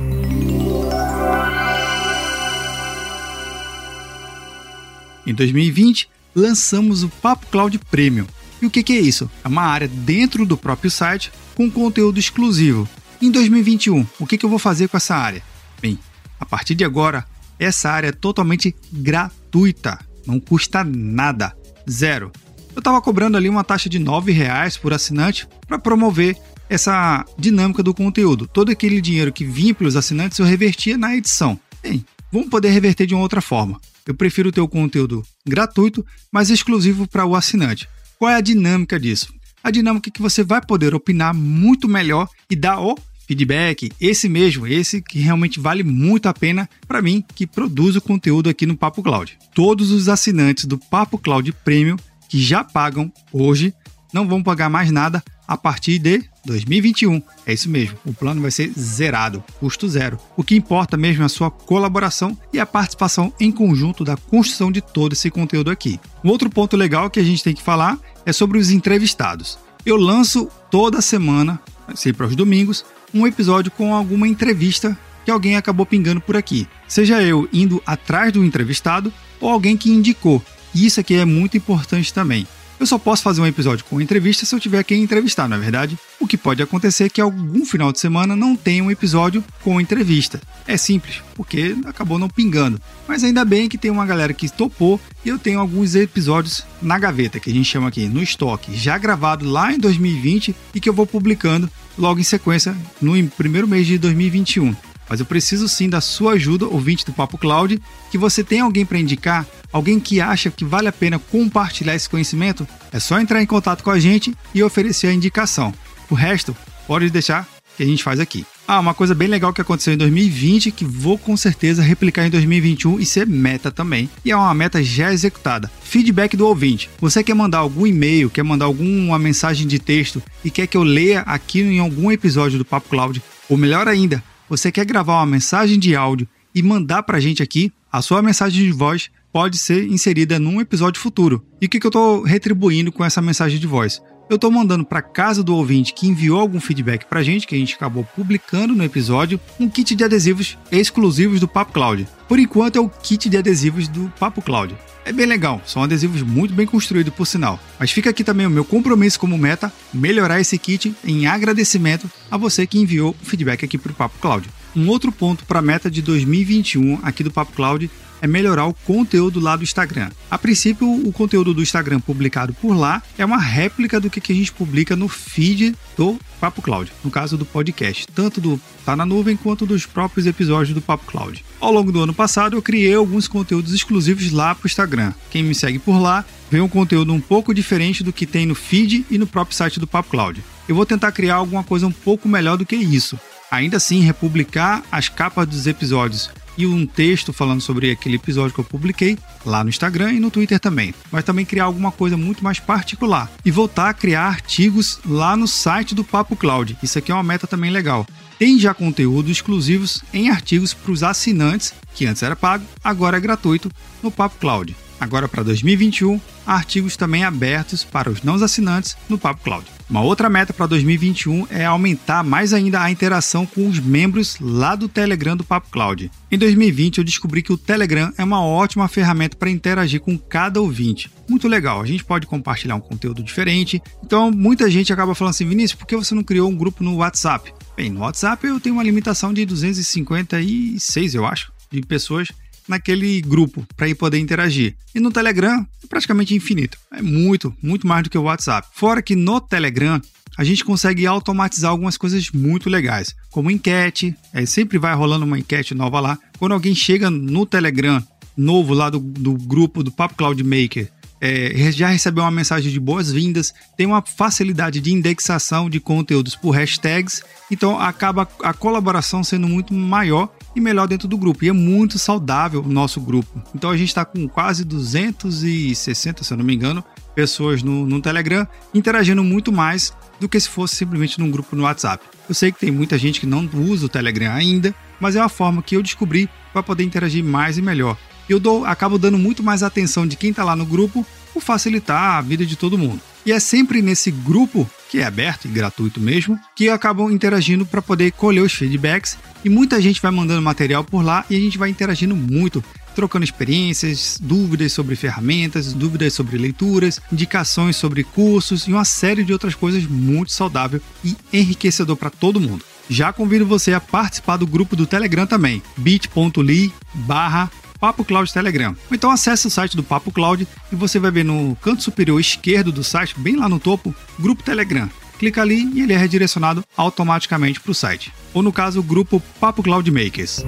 Em 5.27 5.33
2020, 5.33 6.09
lançamos 6.33 7.03
o 7.03 7.09
Papo 7.09 7.45
Cloud 7.51 7.77
Premium. 7.91 8.25
E 8.61 8.65
o 8.65 8.69
que, 8.69 8.91
é 8.91 8.99
isso? 8.99 9.29
É 9.43 9.47
uma 9.47 9.61
área 9.61 9.87
dentro 9.87 10.45
do 10.45 10.57
próprio 10.57 10.89
site 10.89 11.31
com 11.55 11.69
conteúdo 11.69 12.19
exclusivo. 12.19 12.89
Em 13.21 13.29
2021, 13.29 14.07
o 14.17 14.25
que, 14.25 14.37
que 14.37 14.45
eu 14.45 14.49
vou 14.49 14.57
fazer 14.57 14.87
com 14.87 14.95
essa 14.95 15.13
área? 15.13 15.43
Bem, 15.81 15.99
a 16.39 16.45
partir 16.45 16.73
de 16.73 16.85
agora, 16.85 17.25
essa 17.59 17.89
área 17.89 18.07
é 18.07 18.11
totalmente 18.13 18.73
gratuita, 18.93 19.99
não 20.25 20.39
custa 20.39 20.85
nada, 20.85 21.53
zero. 21.89 22.31
Eu 22.73 22.79
estava 22.79 23.01
cobrando 23.01 23.35
ali 23.35 23.49
uma 23.49 23.63
taxa 23.63 23.89
de 23.89 23.97
R$ 23.97 24.31
reais 24.31 24.77
por 24.77 24.93
assinante 24.93 25.45
para 25.67 25.77
promover 25.77 26.37
essa 26.69 27.25
dinâmica 27.37 27.83
do 27.83 27.93
conteúdo. 27.93 28.47
Todo 28.47 28.71
aquele 28.71 29.01
dinheiro 29.01 29.33
que 29.33 29.43
vinha 29.43 29.75
pelos 29.75 29.97
assinantes 29.97 30.39
eu 30.39 30.45
revertia 30.45 30.97
na 30.97 31.13
edição. 31.13 31.59
Bem, 31.83 32.05
vamos 32.31 32.47
poder 32.47 32.69
reverter 32.69 33.05
de 33.05 33.13
uma 33.13 33.23
outra 33.23 33.41
forma. 33.41 33.81
Eu 34.05 34.13
prefiro 34.13 34.49
ter 34.49 34.61
o 34.61 34.67
conteúdo 34.67 35.25
gratuito, 35.45 36.05
mas 36.31 36.49
exclusivo 36.49 37.05
para 37.05 37.25
o 37.25 37.35
assinante. 37.35 37.85
Qual 38.17 38.31
é 38.31 38.35
a 38.35 38.41
dinâmica 38.41 38.97
disso? 38.97 39.33
A 39.61 39.71
dinâmica 39.71 40.09
é 40.09 40.11
que 40.11 40.21
você 40.21 40.41
vai 40.41 40.61
poder 40.65 40.95
opinar 40.95 41.33
muito 41.33 41.85
melhor 41.85 42.29
e 42.49 42.55
dar 42.55 42.79
o 42.79 42.95
feedback, 43.29 43.91
esse 44.01 44.27
mesmo, 44.27 44.65
esse 44.65 45.03
que 45.03 45.19
realmente 45.19 45.59
vale 45.59 45.83
muito 45.83 46.27
a 46.27 46.33
pena 46.33 46.67
para 46.87 46.99
mim 46.99 47.23
que 47.35 47.45
produz 47.45 47.95
o 47.95 48.01
conteúdo 48.01 48.49
aqui 48.49 48.65
no 48.65 48.75
Papo 48.75 49.03
Cloud. 49.03 49.37
Todos 49.53 49.91
os 49.91 50.09
assinantes 50.09 50.65
do 50.65 50.79
Papo 50.79 51.15
Cloud 51.15 51.51
Premium 51.63 51.95
que 52.27 52.41
já 52.41 52.63
pagam 52.63 53.13
hoje 53.31 53.71
não 54.11 54.27
vão 54.27 54.41
pagar 54.41 54.67
mais 54.67 54.89
nada 54.89 55.23
a 55.47 55.55
partir 55.55 55.99
de 55.99 56.23
2021. 56.43 57.21
É 57.45 57.53
isso 57.53 57.69
mesmo, 57.69 57.99
o 58.03 58.13
plano 58.15 58.41
vai 58.41 58.49
ser 58.49 58.71
zerado, 58.71 59.43
custo 59.59 59.87
zero. 59.87 60.17
O 60.35 60.43
que 60.43 60.55
importa 60.55 60.97
mesmo 60.97 61.21
é 61.21 61.25
a 61.27 61.29
sua 61.29 61.51
colaboração 61.51 62.35
e 62.51 62.59
a 62.59 62.65
participação 62.65 63.31
em 63.39 63.51
conjunto 63.51 64.03
da 64.03 64.17
construção 64.17 64.71
de 64.71 64.81
todo 64.81 65.13
esse 65.13 65.29
conteúdo 65.29 65.69
aqui. 65.69 65.99
Um 66.23 66.29
outro 66.29 66.49
ponto 66.49 66.75
legal 66.75 67.11
que 67.11 67.19
a 67.19 67.23
gente 67.23 67.43
tem 67.43 67.53
que 67.53 67.61
falar 67.61 67.99
é 68.25 68.33
sobre 68.33 68.57
os 68.57 68.71
entrevistados. 68.71 69.59
Eu 69.85 69.97
lanço 69.97 70.49
toda 70.71 70.99
semana, 70.99 71.61
sempre 71.95 72.25
aos 72.25 72.35
domingos, 72.35 72.85
um 73.13 73.25
episódio 73.25 73.71
com 73.71 73.93
alguma 73.93 74.27
entrevista 74.27 74.97
que 75.25 75.31
alguém 75.31 75.55
acabou 75.55 75.85
pingando 75.85 76.21
por 76.21 76.35
aqui. 76.35 76.67
Seja 76.87 77.21
eu 77.21 77.47
indo 77.53 77.81
atrás 77.85 78.31
do 78.31 78.43
entrevistado 78.43 79.13
ou 79.39 79.49
alguém 79.49 79.77
que 79.77 79.91
indicou. 79.91 80.43
E 80.73 80.85
isso 80.85 80.99
aqui 80.99 81.15
é 81.15 81.25
muito 81.25 81.57
importante 81.57 82.13
também. 82.13 82.47
Eu 82.79 82.85
só 82.85 82.97
posso 82.97 83.23
fazer 83.23 83.41
um 83.41 83.45
episódio 83.45 83.83
com 83.83 83.99
entrevista 83.99 84.45
se 84.45 84.55
eu 84.55 84.59
tiver 84.59 84.81
quem 84.85 85.03
entrevistar, 85.03 85.49
não 85.49 85.57
é 85.57 85.59
verdade? 85.59 85.99
O 86.17 86.25
que 86.25 86.37
pode 86.37 86.63
acontecer 86.63 87.03
é 87.03 87.09
que 87.09 87.19
algum 87.19 87.65
final 87.65 87.91
de 87.91 87.99
semana 87.99 88.37
não 88.37 88.55
tenha 88.55 88.81
um 88.81 88.89
episódio 88.89 89.43
com 89.61 89.81
entrevista. 89.81 90.39
É 90.65 90.77
simples, 90.77 91.21
porque 91.35 91.75
acabou 91.85 92.17
não 92.17 92.29
pingando. 92.29 92.79
Mas 93.05 93.21
ainda 93.21 93.43
bem 93.43 93.67
que 93.67 93.77
tem 93.77 93.91
uma 93.91 94.05
galera 94.05 94.33
que 94.33 94.47
topou 94.47 94.99
e 95.25 95.29
eu 95.29 95.37
tenho 95.37 95.59
alguns 95.59 95.93
episódios 95.93 96.63
na 96.81 96.97
gaveta, 96.97 97.37
que 97.37 97.49
a 97.49 97.53
gente 97.53 97.69
chama 97.69 97.89
aqui 97.89 98.07
no 98.07 98.23
estoque, 98.23 98.77
já 98.77 98.97
gravado 98.97 99.45
lá 99.45 99.73
em 99.73 99.77
2020 99.77 100.55
e 100.73 100.79
que 100.79 100.87
eu 100.87 100.93
vou 100.93 101.05
publicando 101.05 101.69
logo 101.97 102.21
em 102.21 102.23
sequência 102.23 102.73
no 103.01 103.27
primeiro 103.31 103.67
mês 103.67 103.85
de 103.87 103.97
2021 103.97 104.73
mas 105.09 105.19
eu 105.19 105.25
preciso 105.25 105.67
sim 105.67 105.89
da 105.89 105.99
sua 105.99 106.33
ajuda, 106.33 106.67
ouvinte 106.67 107.03
do 107.03 107.11
Papo 107.11 107.35
Cloud, 107.35 107.81
que 108.11 108.17
você 108.17 108.43
tem 108.43 108.59
alguém 108.59 108.85
para 108.85 108.99
indicar, 108.99 109.45
alguém 109.71 109.99
que 109.99 110.21
acha 110.21 110.49
que 110.49 110.65
vale 110.65 110.87
a 110.87 110.91
pena 110.91 111.19
compartilhar 111.19 111.95
esse 111.95 112.09
conhecimento, 112.09 112.67
é 112.91 112.99
só 112.99 113.19
entrar 113.19 113.41
em 113.41 113.45
contato 113.45 113.83
com 113.83 113.91
a 113.91 113.99
gente 113.99 114.33
e 114.53 114.63
oferecer 114.63 115.07
a 115.07 115.13
indicação. 115.13 115.73
O 116.09 116.15
resto, 116.15 116.55
pode 116.87 117.09
deixar 117.09 117.47
que 117.77 117.83
a 117.83 117.85
gente 117.85 118.03
faz 118.03 118.19
aqui. 118.19 118.45
Ah, 118.67 118.79
uma 118.79 118.93
coisa 118.93 119.15
bem 119.15 119.27
legal 119.27 119.53
que 119.53 119.61
aconteceu 119.61 119.93
em 119.93 119.97
2020 119.97 120.69
que 120.69 120.83
vou 120.83 121.17
com 121.17 121.37
certeza 121.37 121.81
replicar 121.81 122.25
em 122.25 122.29
2021 122.29 122.99
e 122.99 123.05
ser 123.05 123.25
meta 123.25 123.71
também. 123.71 124.09
E 124.25 124.31
é 124.31 124.35
uma 124.35 124.53
meta 124.53 124.83
já 124.83 125.13
executada. 125.13 125.71
Feedback 125.81 126.35
do 126.35 126.45
ouvinte. 126.45 126.89
Você 126.99 127.23
quer 127.23 127.33
mandar 127.33 127.59
algum 127.59 127.87
e-mail, 127.87 128.29
quer 128.29 128.43
mandar 128.43 128.65
alguma 128.65 129.17
mensagem 129.17 129.65
de 129.65 129.79
texto 129.79 130.21
e 130.43 130.51
quer 130.51 130.67
que 130.67 130.75
eu 130.75 130.83
leia 130.83 131.21
aqui 131.21 131.61
em 131.61 131.79
algum 131.79 132.11
episódio 132.11 132.57
do 132.57 132.65
Papo 132.65 132.89
Cloud? 132.89 133.23
Ou 133.47 133.55
melhor 133.55 133.87
ainda, 133.87 134.21
você 134.49 134.71
quer 134.71 134.85
gravar 134.85 135.13
uma 135.13 135.25
mensagem 135.25 135.79
de 135.79 135.95
áudio 135.95 136.27
e 136.53 136.61
mandar 136.61 137.03
para 137.03 137.17
a 137.17 137.21
gente 137.21 137.41
aqui, 137.41 137.71
a 137.91 138.01
sua 138.01 138.21
mensagem 138.21 138.65
de 138.65 138.71
voz 138.71 139.09
pode 139.31 139.57
ser 139.57 139.87
inserida 139.87 140.39
num 140.39 140.59
episódio 140.59 141.01
futuro. 141.01 141.43
E 141.61 141.65
o 141.65 141.69
que, 141.69 141.79
que 141.79 141.85
eu 141.85 141.89
estou 141.89 142.23
retribuindo 142.23 142.91
com 142.91 143.03
essa 143.03 143.21
mensagem 143.21 143.59
de 143.59 143.67
voz? 143.67 144.01
Eu 144.29 144.35
estou 144.35 144.51
mandando 144.51 144.85
para 144.85 145.01
casa 145.01 145.43
do 145.43 145.55
ouvinte 145.55 145.91
que 145.91 146.07
enviou 146.07 146.39
algum 146.39 146.59
feedback 146.59 147.05
para 147.05 147.19
a 147.19 147.23
gente, 147.23 147.47
que 147.47 147.55
a 147.55 147.57
gente 147.57 147.73
acabou 147.73 148.03
publicando 148.15 148.75
no 148.75 148.83
episódio, 148.83 149.39
um 149.59 149.67
kit 149.67 149.95
de 149.95 150.03
adesivos 150.03 150.55
exclusivos 150.71 151.39
do 151.39 151.47
Papo 151.47 151.73
Cloud. 151.73 152.07
Por 152.27 152.37
enquanto 152.37 152.75
é 152.75 152.79
o 152.79 152.87
kit 152.87 153.27
de 153.27 153.37
adesivos 153.37 153.87
do 153.87 154.07
Papo 154.19 154.39
Cloud. 154.39 154.77
É 155.03 155.11
bem 155.11 155.25
legal, 155.25 155.59
são 155.65 155.81
adesivos 155.81 156.21
muito 156.21 156.53
bem 156.53 156.67
construídos 156.67 157.11
por 157.11 157.25
sinal. 157.25 157.59
Mas 157.79 157.89
fica 157.89 158.11
aqui 158.11 158.23
também 158.23 158.45
o 158.45 158.51
meu 158.51 158.63
compromisso 158.63 159.19
como 159.19 159.35
meta, 159.35 159.73
melhorar 159.91 160.39
esse 160.39 160.59
kit 160.59 160.93
em 161.03 161.25
agradecimento 161.25 162.07
a 162.29 162.37
você 162.37 162.67
que 162.67 162.77
enviou 162.77 163.15
o 163.19 163.25
feedback 163.25 163.65
aqui 163.65 163.79
para 163.79 163.91
o 163.91 163.95
Papo 163.95 164.19
Cloud. 164.19 164.47
Um 164.75 164.87
outro 164.89 165.11
ponto 165.11 165.43
para 165.45 165.57
a 165.57 165.63
meta 165.63 165.89
de 165.89 166.03
2021 166.03 166.99
aqui 167.01 167.23
do 167.23 167.31
Papo 167.31 167.53
Cloud 167.53 167.89
é 168.21 168.27
melhorar 168.27 168.65
o 168.65 168.73
conteúdo 168.73 169.39
lá 169.39 169.55
do 169.55 169.63
Instagram. 169.63 170.09
A 170.29 170.37
princípio, 170.37 170.87
o 170.87 171.11
conteúdo 171.11 171.53
do 171.53 171.61
Instagram 171.61 171.99
publicado 171.99 172.53
por 172.53 172.73
lá 172.73 173.01
é 173.17 173.25
uma 173.25 173.37
réplica 173.37 173.99
do 173.99 174.09
que 174.09 174.31
a 174.31 174.35
gente 174.35 174.51
publica 174.51 174.95
no 174.95 175.07
feed 175.07 175.75
do 175.97 176.19
Papo 176.39 176.61
Cloud, 176.61 176.91
no 177.03 177.11
caso 177.11 177.37
do 177.37 177.45
podcast, 177.45 178.07
tanto 178.07 178.39
do 178.39 178.59
Tá 178.85 178.95
na 178.95 179.05
Nuvem 179.05 179.35
quanto 179.35 179.65
dos 179.65 179.85
próprios 179.85 180.25
episódios 180.25 180.73
do 180.73 180.81
Papo 180.81 181.05
Cloud. 181.05 181.43
Ao 181.59 181.71
longo 181.71 181.91
do 181.91 182.01
ano 182.01 182.13
passado, 182.13 182.55
eu 182.55 182.61
criei 182.61 182.95
alguns 182.95 183.27
conteúdos 183.27 183.73
exclusivos 183.73 184.31
lá 184.31 184.55
para 184.55 184.65
o 184.65 184.67
Instagram. 184.67 185.13
Quem 185.29 185.43
me 185.43 185.53
segue 185.53 185.79
por 185.79 185.99
lá 185.99 186.25
vê 186.49 186.61
um 186.61 186.69
conteúdo 186.69 187.13
um 187.13 187.19
pouco 187.19 187.53
diferente 187.53 188.03
do 188.03 188.13
que 188.13 188.25
tem 188.25 188.45
no 188.45 188.55
feed 188.55 189.05
e 189.09 189.17
no 189.17 189.27
próprio 189.27 189.55
site 189.55 189.79
do 189.79 189.87
Papo 189.87 190.09
Cloud. 190.09 190.43
Eu 190.67 190.75
vou 190.75 190.85
tentar 190.85 191.11
criar 191.11 191.35
alguma 191.35 191.63
coisa 191.63 191.85
um 191.85 191.91
pouco 191.91 192.27
melhor 192.27 192.57
do 192.57 192.65
que 192.65 192.75
isso. 192.75 193.19
Ainda 193.51 193.77
assim, 193.77 194.01
republicar 194.01 194.83
as 194.91 195.09
capas 195.09 195.47
dos 195.47 195.65
episódios 195.65 196.29
e 196.59 196.67
um 196.67 196.85
texto 196.85 197.31
falando 197.31 197.61
sobre 197.61 197.89
aquele 197.89 198.17
episódio 198.17 198.53
que 198.53 198.59
eu 198.59 198.65
publiquei 198.65 199.17
lá 199.45 199.63
no 199.63 199.69
Instagram 199.69 200.11
e 200.11 200.19
no 200.19 200.29
Twitter 200.29 200.59
também. 200.59 200.93
Mas 201.09 201.23
também 201.23 201.45
criar 201.45 201.63
alguma 201.63 201.89
coisa 201.89 202.17
muito 202.17 202.43
mais 202.43 202.59
particular 202.59 203.31
e 203.45 203.49
voltar 203.49 203.89
a 203.89 203.93
criar 203.93 204.27
artigos 204.27 204.99
lá 205.05 205.37
no 205.37 205.47
site 205.47 205.95
do 205.95 206.03
Papo 206.03 206.35
Cloud. 206.35 206.77
Isso 206.83 206.99
aqui 206.99 207.13
é 207.13 207.15
uma 207.15 207.23
meta 207.23 207.47
também 207.47 207.71
legal. 207.71 208.05
Tem 208.37 208.59
já 208.59 208.73
conteúdo 208.73 209.31
exclusivos 209.31 210.03
em 210.13 210.29
artigos 210.29 210.73
para 210.73 210.91
os 210.91 211.01
assinantes, 211.01 211.73
que 211.95 212.05
antes 212.05 212.23
era 212.23 212.35
pago, 212.35 212.65
agora 212.83 213.15
é 213.15 213.21
gratuito 213.21 213.71
no 214.03 214.11
Papo 214.11 214.37
Cloud. 214.37 214.75
Agora 214.99 215.29
para 215.29 215.43
2021, 215.43 216.19
artigos 216.45 216.97
também 216.97 217.23
abertos 217.23 217.85
para 217.85 218.09
os 218.09 218.21
não 218.21 218.35
assinantes 218.35 218.97
no 219.07 219.17
Papo 219.17 219.43
Cloud. 219.45 219.78
Uma 219.89 220.01
outra 220.01 220.29
meta 220.29 220.53
para 220.53 220.67
2021 220.67 221.47
é 221.49 221.65
aumentar 221.65 222.23
mais 222.23 222.53
ainda 222.53 222.79
a 222.79 222.91
interação 222.91 223.43
com 223.43 223.67
os 223.67 223.79
membros 223.79 224.37
lá 224.39 224.75
do 224.75 224.87
Telegram 224.87 225.35
do 225.35 225.43
Papo 225.43 225.69
Cloud. 225.71 226.11
Em 226.31 226.37
2020 226.37 226.99
eu 226.99 227.03
descobri 227.03 227.41
que 227.41 227.51
o 227.51 227.57
Telegram 227.57 228.13
é 228.15 228.23
uma 228.23 228.45
ótima 228.45 228.87
ferramenta 228.87 229.35
para 229.35 229.49
interagir 229.49 229.99
com 229.99 230.15
cada 230.15 230.61
ouvinte. 230.61 231.09
Muito 231.27 231.47
legal, 231.47 231.81
a 231.81 231.87
gente 231.87 232.05
pode 232.05 232.27
compartilhar 232.27 232.75
um 232.75 232.79
conteúdo 232.79 233.23
diferente. 233.23 233.81
Então 234.03 234.29
muita 234.29 234.69
gente 234.69 234.93
acaba 234.93 235.15
falando 235.15 235.31
assim, 235.31 235.49
Vinícius, 235.49 235.79
por 235.79 235.87
que 235.87 235.95
você 235.95 236.13
não 236.13 236.23
criou 236.23 236.47
um 236.47 236.55
grupo 236.55 236.83
no 236.83 236.97
WhatsApp? 236.97 237.51
Bem, 237.75 237.89
no 237.89 238.01
WhatsApp 238.01 238.45
eu 238.45 238.59
tenho 238.59 238.75
uma 238.75 238.83
limitação 238.83 239.33
de 239.33 239.43
256, 239.43 241.15
eu 241.15 241.25
acho, 241.25 241.51
de 241.71 241.81
pessoas 241.81 242.27
naquele 242.69 243.19
grupo 243.21 243.67
para 243.75 243.93
poder 243.95 244.19
interagir. 244.19 244.75
E 244.93 244.99
no 244.99 245.11
Telegram 245.11 245.65
é 245.83 245.87
praticamente 245.87 246.35
infinito. 246.35 246.77
É 246.93 247.01
muito, 247.01 247.53
muito 247.61 247.87
mais 247.87 248.03
do 248.03 248.09
que 248.09 248.17
o 248.17 248.23
WhatsApp. 248.23 248.67
Fora 248.71 249.01
que 249.01 249.15
no 249.15 249.41
Telegram 249.41 249.99
a 250.37 250.43
gente 250.43 250.63
consegue 250.63 251.05
automatizar 251.05 251.71
algumas 251.71 251.97
coisas 251.97 252.29
muito 252.31 252.69
legais, 252.69 253.13
como 253.29 253.51
enquete, 253.51 254.15
é, 254.33 254.45
sempre 254.45 254.77
vai 254.77 254.95
rolando 254.95 255.25
uma 255.25 255.37
enquete 255.37 255.75
nova 255.75 255.99
lá. 255.99 256.17
Quando 256.37 256.53
alguém 256.53 256.73
chega 256.73 257.09
no 257.09 257.45
Telegram 257.45 258.01
novo 258.37 258.73
lá 258.73 258.89
do, 258.89 258.99
do 258.99 259.33
grupo 259.33 259.83
do 259.83 259.91
Papo 259.91 260.15
Cloud 260.15 260.41
Maker, 260.41 260.89
é, 261.21 261.71
já 261.71 261.89
recebeu 261.89 262.23
uma 262.23 262.31
mensagem 262.31 262.71
de 262.71 262.79
boas-vindas, 262.79 263.53
tem 263.75 263.85
uma 263.85 264.01
facilidade 264.01 264.79
de 264.79 264.93
indexação 264.93 265.69
de 265.69 265.79
conteúdos 265.79 266.35
por 266.35 266.51
hashtags, 266.51 267.21
então 267.51 267.77
acaba 267.77 268.27
a 268.41 268.53
colaboração 268.53 269.23
sendo 269.23 269.47
muito 269.47 269.73
maior 269.73 270.33
e 270.59 270.63
melhor 270.63 270.87
dentro 270.87 271.07
do 271.07 271.17
grupo. 271.17 271.43
E 271.43 271.49
é 271.49 271.53
muito 271.53 271.97
saudável 271.97 272.61
o 272.61 272.69
nosso 272.69 273.01
grupo. 273.01 273.41
Então 273.55 273.69
a 273.69 273.77
gente 273.77 273.89
está 273.89 274.05
com 274.05 274.27
quase 274.27 274.63
260, 274.63 276.23
se 276.23 276.31
eu 276.31 276.37
não 276.37 276.45
me 276.45 276.53
engano, 276.53 276.83
pessoas 277.15 277.63
no, 277.63 277.85
no 277.85 278.01
Telegram 278.01 278.47
interagindo 278.73 279.23
muito 279.23 279.51
mais 279.51 279.91
do 280.19 280.29
que 280.29 280.39
se 280.39 280.49
fosse 280.49 280.75
simplesmente 280.75 281.19
num 281.19 281.31
grupo 281.31 281.55
no 281.55 281.63
WhatsApp. 281.63 282.03
Eu 282.27 282.35
sei 282.35 282.51
que 282.51 282.59
tem 282.59 282.71
muita 282.71 282.97
gente 282.97 283.19
que 283.19 283.25
não 283.25 283.49
usa 283.53 283.85
o 283.85 283.89
Telegram 283.89 284.31
ainda, 284.33 284.75
mas 284.99 285.15
é 285.15 285.21
uma 285.21 285.29
forma 285.29 285.63
que 285.63 285.75
eu 285.75 285.81
descobri 285.81 286.29
para 286.53 286.61
poder 286.61 286.83
interagir 286.83 287.23
mais 287.23 287.57
e 287.57 287.61
melhor. 287.61 287.97
Eu 288.27 288.39
dou, 288.39 288.65
acabo 288.65 288.99
dando 288.99 289.17
muito 289.17 289.41
mais 289.41 289.63
atenção 289.63 290.05
de 290.05 290.15
quem 290.15 290.29
está 290.29 290.43
lá 290.43 290.55
no 290.55 290.65
grupo 290.65 291.05
por 291.33 291.41
facilitar 291.41 292.17
a 292.17 292.21
vida 292.21 292.45
de 292.45 292.55
todo 292.55 292.77
mundo. 292.77 293.01
E 293.25 293.31
é 293.31 293.39
sempre 293.39 293.81
nesse 293.81 294.11
grupo, 294.11 294.69
que 294.89 294.99
é 294.99 295.05
aberto 295.05 295.45
e 295.45 295.49
gratuito 295.49 296.01
mesmo, 296.01 296.37
que 296.55 296.67
acabam 296.67 297.11
interagindo 297.11 297.65
para 297.65 297.81
poder 297.81 298.11
colher 298.11 298.41
os 298.41 298.53
feedbacks 298.53 299.17
e 299.45 299.49
muita 299.49 299.79
gente 299.79 300.01
vai 300.01 300.11
mandando 300.11 300.41
material 300.41 300.83
por 300.83 301.05
lá 301.05 301.23
e 301.29 301.35
a 301.35 301.39
gente 301.39 301.57
vai 301.57 301.69
interagindo 301.69 302.15
muito, 302.15 302.63
trocando 302.95 303.23
experiências, 303.23 304.17
dúvidas 304.19 304.73
sobre 304.73 304.95
ferramentas, 304.95 305.73
dúvidas 305.73 306.13
sobre 306.13 306.37
leituras, 306.37 306.99
indicações 307.13 307.75
sobre 307.75 308.03
cursos 308.03 308.63
e 308.63 308.73
uma 308.73 308.83
série 308.83 309.23
de 309.23 309.31
outras 309.31 309.53
coisas 309.53 309.85
muito 309.85 310.31
saudável 310.31 310.81
e 311.05 311.15
enriquecedor 311.31 311.95
para 311.95 312.09
todo 312.09 312.41
mundo. 312.41 312.65
Já 312.89 313.13
convido 313.13 313.45
você 313.45 313.71
a 313.73 313.79
participar 313.79 314.37
do 314.37 314.47
grupo 314.47 314.75
do 314.75 314.87
Telegram 314.87 315.27
também, 315.27 315.61
bit.ly 315.77 316.73
barra 316.95 317.51
Papo 317.79 318.03
Cloud 318.03 318.31
Telegram. 318.31 318.75
Então 318.91 319.09
acesse 319.09 319.47
o 319.47 319.49
site 319.49 319.77
do 319.77 319.83
Papo 319.83 320.11
Cloud 320.11 320.45
e 320.71 320.75
você 320.75 320.99
vai 320.99 321.11
ver 321.11 321.23
no 321.23 321.55
canto 321.61 321.81
superior 321.81 322.19
esquerdo 322.19 322.71
do 322.71 322.83
site, 322.83 323.17
bem 323.17 323.37
lá 323.37 323.47
no 323.47 323.59
topo, 323.59 323.95
Grupo 324.19 324.43
Telegram. 324.43 324.89
Clica 325.17 325.41
ali 325.41 325.69
e 325.73 325.81
ele 325.81 325.93
é 325.93 325.97
redirecionado 325.97 326.63
automaticamente 326.75 327.59
para 327.59 327.71
o 327.71 327.75
site. 327.75 328.13
Ou 328.33 328.41
no 328.41 328.51
caso, 328.51 328.79
o 328.79 328.83
grupo 328.83 329.21
Papo 329.39 329.63
Cloud 329.63 329.89
Makers. 329.91 330.43